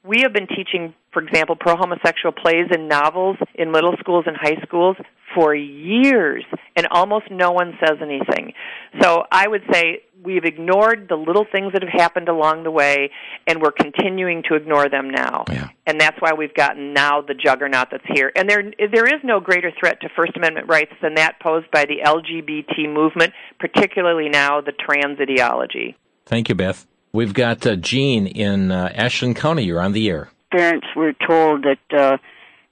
we 0.07 0.21
have 0.23 0.33
been 0.33 0.47
teaching, 0.47 0.95
for 1.17 1.23
example, 1.23 1.57
pro 1.57 1.77
homosexual 1.77 2.31
plays 2.31 2.67
and 2.71 2.91
novels 2.91 3.39
in 3.55 3.73
middle 3.73 3.95
schools 4.01 4.25
and 4.27 4.37
high 4.37 4.61
schools 4.63 4.99
for 5.35 5.55
years, 5.55 6.45
and 6.77 6.87
almost 6.91 7.31
no 7.31 7.53
one 7.53 7.73
says 7.81 7.97
anything. 8.03 8.53
So 9.01 9.25
I 9.33 9.49
would 9.49 9.63
say 9.73 10.03
we've 10.23 10.45
ignored 10.45 11.07
the 11.09 11.17
little 11.17 11.47
things 11.51 11.73
that 11.73 11.83
have 11.83 11.91
happened 11.91 12.29
along 12.29 12.65
the 12.65 12.71
way, 12.71 13.11
and 13.47 13.63
we're 13.63 13.73
continuing 13.73 14.43
to 14.51 14.57
ignore 14.57 14.91
them 14.91 15.09
now. 15.09 15.45
Yeah. 15.49 15.71
And 15.87 15.99
that's 15.99 16.21
why 16.21 16.35
we've 16.35 16.53
gotten 16.53 16.93
now 16.93 17.23
the 17.23 17.33
juggernaut 17.33 17.89
that's 17.91 18.05
here. 18.13 18.31
And 18.37 18.47
there, 18.47 18.63
there 18.93 19.07
is 19.07 19.23
no 19.25 19.41
greater 19.41 19.73
threat 19.81 20.03
to 20.03 20.11
First 20.15 20.37
Amendment 20.37 20.69
rights 20.69 20.93
than 21.01 21.15
that 21.15 21.41
posed 21.41 21.71
by 21.71 21.87
the 21.87 22.01
LGBT 22.05 22.93
movement, 22.93 23.33
particularly 23.59 24.29
now 24.29 24.61
the 24.61 24.73
trans 24.73 25.19
ideology. 25.19 25.97
Thank 26.27 26.51
you, 26.51 26.55
Beth. 26.55 26.87
We've 27.15 27.33
got 27.33 27.67
uh, 27.67 27.77
Jean 27.77 28.27
in 28.27 28.71
uh, 28.71 28.93
Ashland 28.95 29.37
County. 29.37 29.65
You're 29.65 29.81
on 29.81 29.93
the 29.93 30.11
air. 30.11 30.29
Parents 30.53 30.87
were 30.95 31.13
told 31.27 31.65
that 31.65 31.97
uh, 31.97 32.17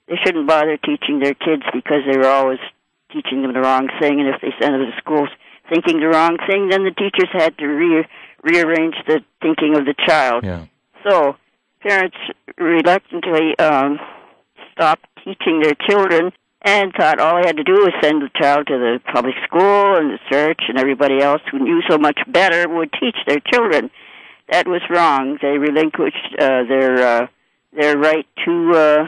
they 0.07 0.15
shouldn't 0.23 0.47
bother 0.47 0.77
teaching 0.77 1.19
their 1.19 1.33
kids 1.33 1.63
because 1.73 2.01
they 2.09 2.17
were 2.17 2.27
always 2.27 2.59
teaching 3.11 3.41
them 3.41 3.53
the 3.53 3.59
wrong 3.59 3.87
thing, 3.99 4.19
and 4.19 4.29
if 4.29 4.41
they 4.41 4.51
sent 4.59 4.73
them 4.73 4.85
to 4.85 4.97
school 4.97 5.27
thinking 5.69 5.99
the 5.99 6.07
wrong 6.07 6.37
thing, 6.47 6.69
then 6.69 6.83
the 6.83 6.91
teachers 6.91 7.29
had 7.33 7.57
to 7.57 7.65
re- 7.65 8.07
rearrange 8.43 8.95
the 9.07 9.21
thinking 9.41 9.75
of 9.75 9.85
the 9.85 9.95
child. 10.05 10.43
Yeah. 10.43 10.65
So 11.07 11.35
parents 11.81 12.17
reluctantly 12.57 13.57
um, 13.57 13.99
stopped 14.71 15.05
teaching 15.23 15.61
their 15.61 15.75
children 15.87 16.31
and 16.61 16.93
thought 16.97 17.19
all 17.19 17.41
they 17.41 17.47
had 17.47 17.57
to 17.57 17.63
do 17.63 17.73
was 17.73 17.93
send 18.01 18.21
the 18.21 18.29
child 18.39 18.67
to 18.67 18.77
the 18.77 18.99
public 19.13 19.35
school 19.45 19.97
and 19.97 20.11
the 20.11 20.19
church, 20.31 20.61
and 20.67 20.79
everybody 20.79 21.21
else 21.21 21.41
who 21.51 21.59
knew 21.59 21.81
so 21.89 21.97
much 21.97 22.19
better 22.27 22.67
would 22.67 22.91
teach 22.99 23.17
their 23.27 23.39
children 23.51 23.89
that 24.51 24.67
was 24.67 24.81
wrong. 24.89 25.37
They 25.41 25.57
relinquished 25.57 26.35
uh, 26.39 26.63
their 26.67 27.23
uh, 27.23 27.27
their 27.77 27.97
right 27.97 28.25
to 28.45 28.71
uh, 28.73 29.05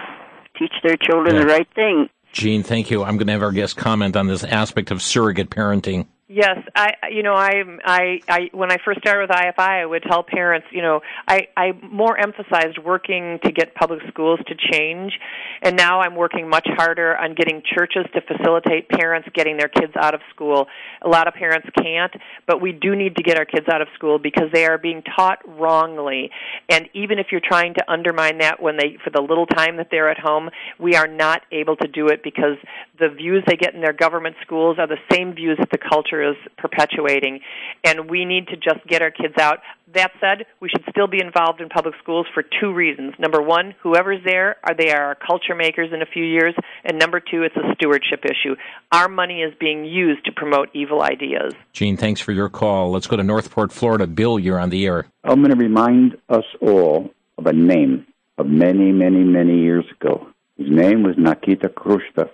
teach 0.58 0.74
their 0.84 0.98
children 0.98 1.36
yeah. 1.36 1.42
the 1.42 1.48
right 1.48 1.68
thing. 1.76 2.10
Jean, 2.34 2.64
thank 2.64 2.92
you. 2.92 3.04
I'm 3.04 3.18
going 3.18 3.28
to 3.28 3.34
have 3.34 3.44
our 3.44 3.52
guest 3.52 3.78
comment 3.78 4.16
on 4.16 4.28
this 4.28 4.44
aspect 4.44 4.92
of 4.92 5.02
surrogate 5.02 5.50
parenting. 5.50 6.08
Yes, 6.30 6.58
I 6.76 6.92
you 7.10 7.24
know 7.24 7.36
I 7.36 7.64
I 7.86 8.20
I 8.28 8.50
when 8.52 8.70
I 8.70 8.78
first 8.84 9.00
started 9.00 9.30
with 9.30 9.30
IFI, 9.30 9.82
I 9.84 9.86
would 9.86 10.04
tell 10.04 10.24
parents, 10.24 10.68
you 10.72 10.82
know, 10.82 11.00
I 11.26 11.48
I 11.56 11.72
more 11.82 12.18
emphasized 12.18 12.78
working 12.80 13.40
to 13.46 13.52
get 13.54 13.74
public 13.76 14.02
schools 14.10 14.42
to 14.48 14.56
change, 14.74 15.14
and 15.62 15.78
now 15.78 16.02
I'm 16.02 16.16
working 16.16 16.50
much 16.50 16.68
harder 16.76 17.16
on 17.16 17.34
getting 17.34 17.62
churches 17.64 18.06
to 18.14 18.20
facilitate 18.20 18.90
parents 18.90 19.30
getting 19.34 19.56
their 19.56 19.70
kids 19.70 19.94
out 19.96 20.14
of 20.14 20.20
school. 20.36 20.68
A 21.02 21.08
lot 21.08 21.30
of 21.30 21.34
parents 21.34 21.70
can't, 21.82 22.14
but 22.46 22.62
we 22.62 22.74
do 22.74 22.94
need 22.94 23.16
to 23.16 23.24
get 23.24 23.38
our 23.38 23.46
kids 23.46 23.68
out 23.72 23.82
of 23.82 23.88
school 23.96 24.20
because 24.20 24.50
they 24.52 24.66
are 24.66 24.78
being 24.78 25.04
taught 25.04 25.40
wrongly. 25.48 26.30
And 26.68 26.90
even 26.94 27.20
if 27.20 27.28
you're 27.32 27.40
trying 27.40 27.76
to 27.76 27.90
undermine 27.90 28.40
that 28.40 28.62
when 28.62 28.76
they 28.76 28.98
for 29.02 29.12
the 29.12 29.22
little 29.22 29.46
time 29.46 29.78
that 29.78 29.88
they're 29.92 30.10
at 30.10 30.20
home, 30.20 30.50
we 30.78 30.98
are 30.98 31.08
not 31.08 31.44
able 31.54 31.78
to 31.78 31.88
do 31.88 32.08
it 32.10 32.22
because 32.22 32.58
the 33.00 33.08
views 33.08 33.46
they 33.48 33.56
get 33.56 33.74
in 33.76 33.80
their 33.80 33.94
government 33.94 34.36
schools 34.42 34.78
are 34.78 34.88
the 34.88 35.00
same 35.10 35.34
views 35.34 35.58
that 35.60 35.72
the 35.72 35.78
culture 35.78 36.17
culture 36.18 36.32
is 36.32 36.38
perpetuating, 36.58 37.40
and 37.84 38.10
we 38.10 38.26
need 38.26 38.48
to 38.48 38.56
just 38.56 38.86
get 38.88 39.02
our 39.02 39.12
kids 39.12 39.36
out. 39.40 39.60
That 39.94 40.12
said, 40.20 40.46
we 40.60 40.70
should 40.70 40.84
still 40.90 41.08
be 41.08 41.20
involved 41.22 41.62
in 41.62 41.70
public 41.70 41.96
schools 42.02 42.28
for 42.34 42.44
two 42.44 42.74
reasons. 42.74 43.14
Number 43.20 43.42
one, 43.42 43.74
whoever's 43.82 44.24
there, 44.26 44.58
are 44.64 44.76
they 44.76 44.92
are 44.92 45.08
our 45.08 45.16
culture 45.16 45.56
makers 45.56 45.90
in 45.94 46.02
a 46.02 46.06
few 46.06 46.24
years, 46.24 46.54
and 46.84 47.00
number 47.00 47.20
two, 47.20 47.44
it's 47.44 47.56
a 47.56 47.74
stewardship 47.76 48.24
issue. 48.26 48.56
Our 48.92 49.08
money 49.08 49.42
is 49.42 49.54
being 49.60 49.86
used 49.86 50.26
to 50.26 50.32
promote 50.32 50.70
evil 50.74 51.02
ideas. 51.02 51.54
Gene, 51.74 51.98
thanks 51.98 52.22
for 52.22 52.32
your 52.32 52.50
call. 52.50 52.92
Let's 52.92 53.08
go 53.08 53.16
to 53.16 53.24
Northport, 53.24 53.72
Florida. 53.72 54.08
Bill, 54.08 54.40
you're 54.40 54.60
on 54.60 54.70
the 54.70 54.86
air. 54.86 55.08
I'm 55.24 55.42
going 55.42 55.52
to 55.52 55.58
remind 55.58 56.18
us 56.30 56.46
all 56.62 57.12
of 57.38 57.46
a 57.46 57.54
name. 57.54 58.06
of 58.38 58.46
many, 58.46 58.92
many, 58.92 59.24
many 59.24 59.62
years 59.62 59.86
ago. 60.00 60.28
His 60.58 60.68
name 60.70 61.02
was 61.02 61.16
Nikita 61.18 61.70
Khrushchev, 61.70 62.30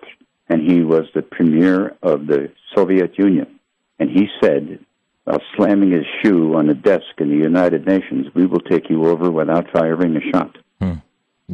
and 0.50 0.70
he 0.70 0.82
was 0.82 1.06
the 1.16 1.22
premier 1.22 1.96
of 2.02 2.28
the 2.28 2.52
Soviet 2.76 3.18
Union. 3.18 3.48
And 4.04 4.12
he 4.12 4.28
said, 4.44 4.80
while 5.24 5.40
slamming 5.56 5.92
his 5.92 6.04
shoe 6.22 6.56
on 6.56 6.70
a 6.70 6.74
desk 6.74 7.06
in 7.20 7.30
the 7.30 7.38
United 7.38 7.88
Nations, 7.88 8.28
we 8.36 8.46
will 8.46 8.60
take 8.60 8.90
you 8.90 9.08
over 9.08 9.32
without 9.32 9.72
firing 9.72 10.18
a 10.18 10.22
shot. 10.30 10.58
Hmm. 10.82 10.96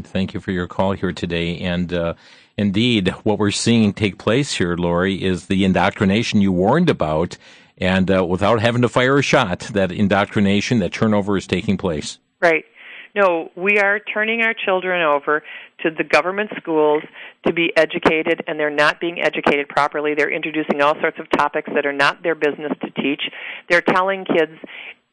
Thank 0.02 0.34
you 0.34 0.40
for 0.40 0.50
your 0.50 0.66
call 0.66 0.94
here 0.94 1.14
today. 1.14 1.60
And 1.60 1.94
uh, 1.94 2.16
indeed, 2.58 3.10
what 3.22 3.38
we're 3.38 3.52
seeing 3.52 3.94
take 3.94 4.18
place 4.18 4.56
here, 4.56 4.76
Laurie, 4.76 5.24
is 5.24 5.46
the 5.46 5.64
indoctrination 5.64 6.42
you 6.42 6.52
warned 6.52 6.90
about. 6.90 7.38
And 7.78 8.10
uh, 8.10 8.26
without 8.26 8.62
having 8.62 8.82
to 8.82 8.90
fire 8.90 9.20
a 9.20 9.22
shot, 9.22 9.60
that 9.74 9.92
indoctrination, 9.92 10.80
that 10.80 10.92
turnover 10.92 11.38
is 11.38 11.46
taking 11.46 11.78
place. 11.78 12.18
Right. 12.42 12.66
No, 13.16 13.50
we 13.56 13.80
are 13.80 14.00
turning 14.00 14.42
our 14.42 14.54
children 14.54 15.02
over 15.02 15.44
to 15.84 15.90
the 15.90 16.04
government 16.04 16.52
schools 16.58 17.04
to 17.48 17.54
be 17.54 17.72
educated, 17.76 18.44
and 18.48 18.60
they're 18.60 18.70
not 18.70 19.00
being 19.00 19.20
educated 19.22 19.68
properly. 19.68 20.14
They're 20.16 20.32
introducing 20.32 20.82
all 20.82 20.94
sorts 21.02 21.18
of 21.20 21.30
topics 21.32 21.70
that 21.74 21.86
are 21.86 21.94
not 21.94 22.22
their 22.22 22.36
business 22.36 22.72
to 22.82 22.92
teach. 23.02 23.22
They're 23.70 23.82
telling 23.82 24.26
kids 24.26 24.54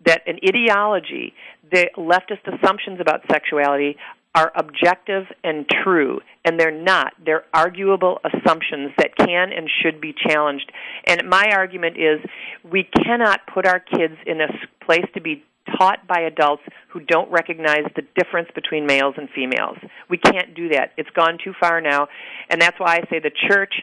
that 0.05 0.23
an 0.27 0.39
ideology, 0.47 1.35
the 1.71 1.89
leftist 1.97 2.47
assumptions 2.47 3.01
about 3.01 3.23
sexuality, 3.31 3.97
are 4.35 4.53
objective 4.55 5.25
and 5.43 5.65
true, 5.83 6.21
and 6.45 6.61
they're 6.61 6.71
not. 6.71 7.15
They're 7.25 7.47
arguable 7.55 8.21
assumptions 8.23 8.93
that 8.99 9.17
can 9.17 9.51
and 9.51 9.69
should 9.83 9.99
be 9.99 10.15
challenged. 10.15 10.71
And 11.07 11.29
my 11.29 11.53
argument 11.53 11.97
is 11.97 12.21
we 12.63 12.85
cannot 12.85 13.41
put 13.53 13.67
our 13.67 13.81
kids 13.81 14.15
in 14.27 14.43
a 14.43 14.49
place 14.85 15.07
to 15.15 15.23
be 15.23 15.43
taught 15.79 16.07
by 16.07 16.21
adults 16.21 16.63
who 16.89 17.01
don't 17.01 17.31
recognize 17.31 17.85
the 17.95 18.03
difference 18.15 18.49
between 18.55 18.87
males 18.87 19.15
and 19.17 19.29
females. 19.35 19.79
We 20.09 20.19
can't 20.19 20.55
do 20.55 20.69
that. 20.71 20.93
It's 20.97 21.11
gone 21.11 21.39
too 21.43 21.53
far 21.59 21.81
now. 21.81 22.09
And 22.49 22.61
that's 22.61 22.79
why 22.79 22.97
I 22.97 23.01
say 23.11 23.19
the 23.19 23.31
church, 23.49 23.75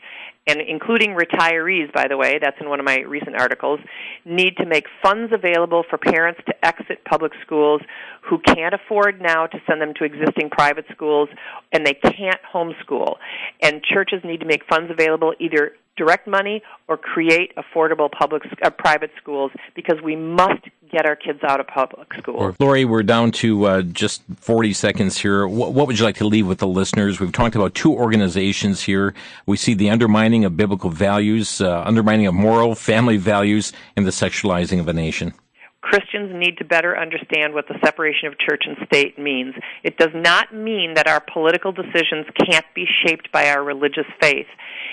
and 0.47 0.59
including 0.61 1.15
retirees, 1.15 1.93
by 1.93 2.07
the 2.07 2.17
way, 2.17 2.39
that's 2.41 2.57
in 2.59 2.69
one 2.69 2.79
of 2.79 2.86
my 2.86 2.99
recent 2.99 3.36
articles, 3.36 3.79
need 4.25 4.57
to 4.57 4.65
make 4.65 4.86
funds 5.01 5.31
available 5.34 5.84
for 5.89 5.97
parents 5.97 6.41
to 6.47 6.65
exit 6.65 7.05
public 7.05 7.31
schools 7.45 7.81
who 8.29 8.39
can't 8.39 8.73
afford 8.73 9.21
now 9.21 9.47
to 9.47 9.57
send 9.67 9.81
them 9.81 9.93
to 9.97 10.03
existing 10.03 10.49
private 10.49 10.86
schools 10.91 11.29
and 11.71 11.86
they 11.86 11.93
can't 11.93 12.39
homeschool. 12.53 13.15
And 13.61 13.84
churches 13.84 14.21
need 14.23 14.39
to 14.41 14.45
make 14.45 14.63
funds 14.69 14.91
available 14.91 15.34
either 15.39 15.73
direct 15.95 16.27
money 16.27 16.61
or 16.87 16.97
create 16.97 17.53
affordable 17.55 18.11
public 18.11 18.43
uh, 18.61 18.69
private 18.69 19.11
schools 19.17 19.51
because 19.75 20.01
we 20.03 20.15
must 20.15 20.63
get 20.91 21.05
our 21.05 21.15
kids 21.15 21.39
out 21.43 21.59
of 21.59 21.67
public 21.67 22.13
school. 22.13 22.55
Laurie, 22.59 22.85
we're 22.85 23.03
down 23.03 23.31
to 23.31 23.65
uh, 23.65 23.81
just 23.81 24.21
40 24.37 24.73
seconds 24.73 25.17
here. 25.17 25.47
What, 25.47 25.73
what, 25.73 25.87
would 25.87 25.97
you 25.97 26.05
like 26.05 26.17
to 26.17 26.27
leave 26.27 26.47
with 26.47 26.59
the 26.59 26.67
listeners? 26.67 27.19
We've 27.19 27.31
talked 27.31 27.55
about 27.55 27.73
two 27.73 27.91
organizations 27.91 28.83
here. 28.83 29.13
We 29.47 29.57
see 29.57 29.73
the 29.73 29.89
undermining 29.89 30.45
of 30.45 30.55
biblical 30.55 30.91
values, 30.91 31.61
uh, 31.61 31.81
undermining 31.83 32.27
of 32.27 32.35
moral 32.35 32.75
family 32.75 33.17
values, 33.17 33.73
and 33.95 34.05
the 34.05 34.11
sexualizing 34.11 34.79
of 34.79 34.87
a 34.87 34.93
nation. 34.93 35.33
Christians 35.84 36.31
need 36.34 36.57
to 36.59 36.63
better 36.63 36.97
understand 36.97 37.53
what 37.53 37.67
the 37.67 37.77
separation 37.84 38.29
of 38.29 38.39
church 38.39 38.63
and 38.65 38.77
state 38.88 39.19
means. 39.19 39.53
It 39.84 39.97
does 39.97 40.15
not 40.15 40.53
mean 40.53 40.93
that 40.95 41.09
our 41.09 41.19
political 41.19 41.73
decisions 41.73 42.25
can't 42.49 42.65
be 42.73 42.86
shaped 43.05 43.29
by 43.34 43.49
our 43.49 43.61
religious 43.61 44.07
faith. 44.21 44.47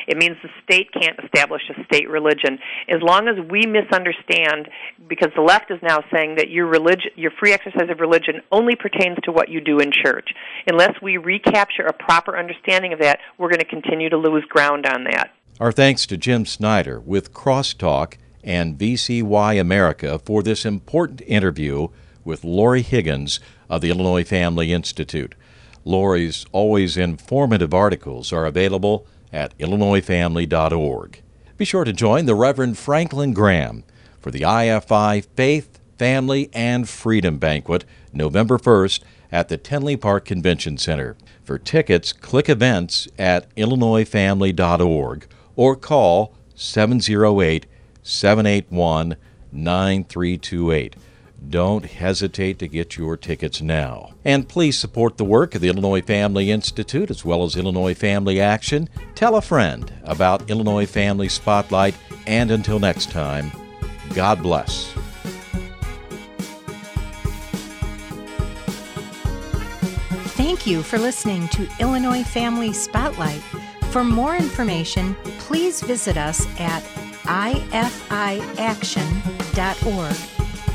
It 0.09 0.16
means 0.16 0.36
the 0.43 0.51
state 0.64 0.88
can't 0.93 1.16
establish 1.24 1.62
a 1.70 1.84
state 1.84 2.11
religion. 2.11 2.59
As 2.88 3.01
long 3.03 3.28
as 3.28 3.36
we 3.49 3.66
misunderstand, 3.66 4.68
because 5.09 5.30
the 5.36 5.43
left 5.43 5.70
is 5.70 5.78
now 5.80 6.03
saying 6.12 6.34
that 6.36 6.51
your 6.51 6.66
religion, 6.66 7.12
your 7.14 7.30
free 7.38 7.53
exercise 7.53 7.88
of 7.88 8.01
religion 8.01 8.43
only 8.51 8.74
pertains 8.74 9.18
to 9.22 9.30
what 9.30 9.49
you 9.49 9.61
do 9.61 9.78
in 9.78 9.93
church. 9.93 10.30
Unless 10.66 11.01
we 11.01 11.18
recapture 11.18 11.86
a 11.86 11.93
proper 11.93 12.36
understanding 12.36 12.93
of 12.93 12.99
that, 12.99 13.20
we're 13.38 13.49
going 13.49 13.61
to 13.61 13.64
continue 13.64 14.11
to 14.11 14.18
lose 14.18 14.45
ground 14.49 14.86
on 14.86 15.05
that. 15.05 15.30
Our 15.61 15.70
thanks 15.70 16.05
to 16.07 16.16
Jim 16.16 16.45
Schneider 16.45 16.99
with 16.99 17.32
Crosstalk 17.32 18.14
and 18.43 18.78
VCY 18.78 19.61
America 19.61 20.18
for 20.18 20.43
this 20.43 20.64
important 20.64 21.20
interview 21.22 21.88
with 22.24 22.45
Laurie 22.45 22.82
Higgins 22.82 23.41
of 23.68 23.80
the 23.80 23.91
Illinois 23.91 24.24
Family 24.24 24.72
Institute. 24.72 25.34
Laurie's 25.84 26.45
always 26.53 26.97
informative 26.97 27.72
articles 27.72 28.32
are 28.32 28.47
available 28.47 29.07
at 29.32 29.57
illinoisfamily.org. 29.59 31.22
Be 31.57 31.64
sure 31.64 31.84
to 31.84 31.93
join 31.93 32.26
the 32.26 32.34
Reverend 32.34 32.78
Franklin 32.78 33.32
Graham 33.32 33.84
for 34.20 34.30
the 34.30 34.43
IFI 34.43 35.24
Faith, 35.36 35.78
Family, 35.99 36.51
and 36.53 36.88
Freedom 36.88 37.38
Banquet 37.38 37.84
November 38.12 38.59
1st 38.59 39.01
at 39.32 39.49
the 39.49 39.57
Tinley 39.57 39.97
Park 39.97 40.24
Convention 40.24 40.76
Center. 40.76 41.16
For 41.45 41.59
tickets, 41.59 42.12
click 42.12 42.49
events 42.49 43.09
at 43.18 43.55
illinoisfamily.org 43.57 45.26
or 45.57 45.76
call 45.76 46.34
708 46.55 47.66
781 48.11 49.16
9328. 49.52 50.96
Don't 51.48 51.86
hesitate 51.86 52.58
to 52.58 52.68
get 52.68 52.96
your 52.96 53.16
tickets 53.16 53.62
now. 53.62 54.12
And 54.24 54.48
please 54.48 54.78
support 54.78 55.16
the 55.16 55.24
work 55.24 55.54
of 55.54 55.62
the 55.62 55.68
Illinois 55.68 56.02
Family 56.02 56.50
Institute 56.50 57.11
as 57.11 57.24
well 57.24 57.44
as 57.44 57.56
Illinois 57.56 57.94
Family 57.94 58.40
Action. 58.40 58.88
Tell 59.14 59.36
a 59.36 59.40
friend 59.40 59.90
about 60.04 60.50
Illinois 60.50 60.86
Family 60.86 61.28
Spotlight. 61.28 61.94
And 62.26 62.50
until 62.50 62.78
next 62.78 63.11
time, 63.11 63.50
God 64.14 64.42
bless. 64.42 64.92
Thank 70.36 70.66
you 70.66 70.82
for 70.82 70.98
listening 70.98 71.48
to 71.48 71.68
Illinois 71.80 72.22
Family 72.22 72.72
Spotlight. 72.72 73.40
For 73.90 74.04
more 74.04 74.36
information, 74.36 75.14
please 75.38 75.80
visit 75.80 76.16
us 76.16 76.46
at 76.61 76.82
ifiaction.org 77.25 80.16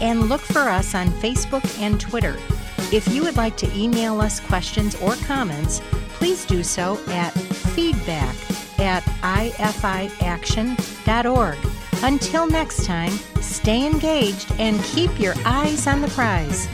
and 0.01 0.29
look 0.29 0.41
for 0.41 0.69
us 0.69 0.95
on 0.95 1.07
Facebook 1.07 1.79
and 1.79 1.99
Twitter. 1.99 2.37
If 2.91 3.07
you 3.07 3.23
would 3.23 3.37
like 3.37 3.57
to 3.57 3.75
email 3.75 4.21
us 4.21 4.39
questions 4.39 4.95
or 5.01 5.15
comments, 5.15 5.81
please 6.13 6.45
do 6.45 6.61
so 6.63 6.99
at 7.07 7.31
feedback 7.31 8.35
at 8.79 9.03
ifiaction.org. 9.21 11.57
Until 12.03 12.47
next 12.47 12.85
time, 12.85 13.11
stay 13.41 13.85
engaged 13.85 14.51
and 14.59 14.81
keep 14.83 15.19
your 15.19 15.33
eyes 15.45 15.87
on 15.87 16.01
the 16.01 16.07
prize. 16.09 16.67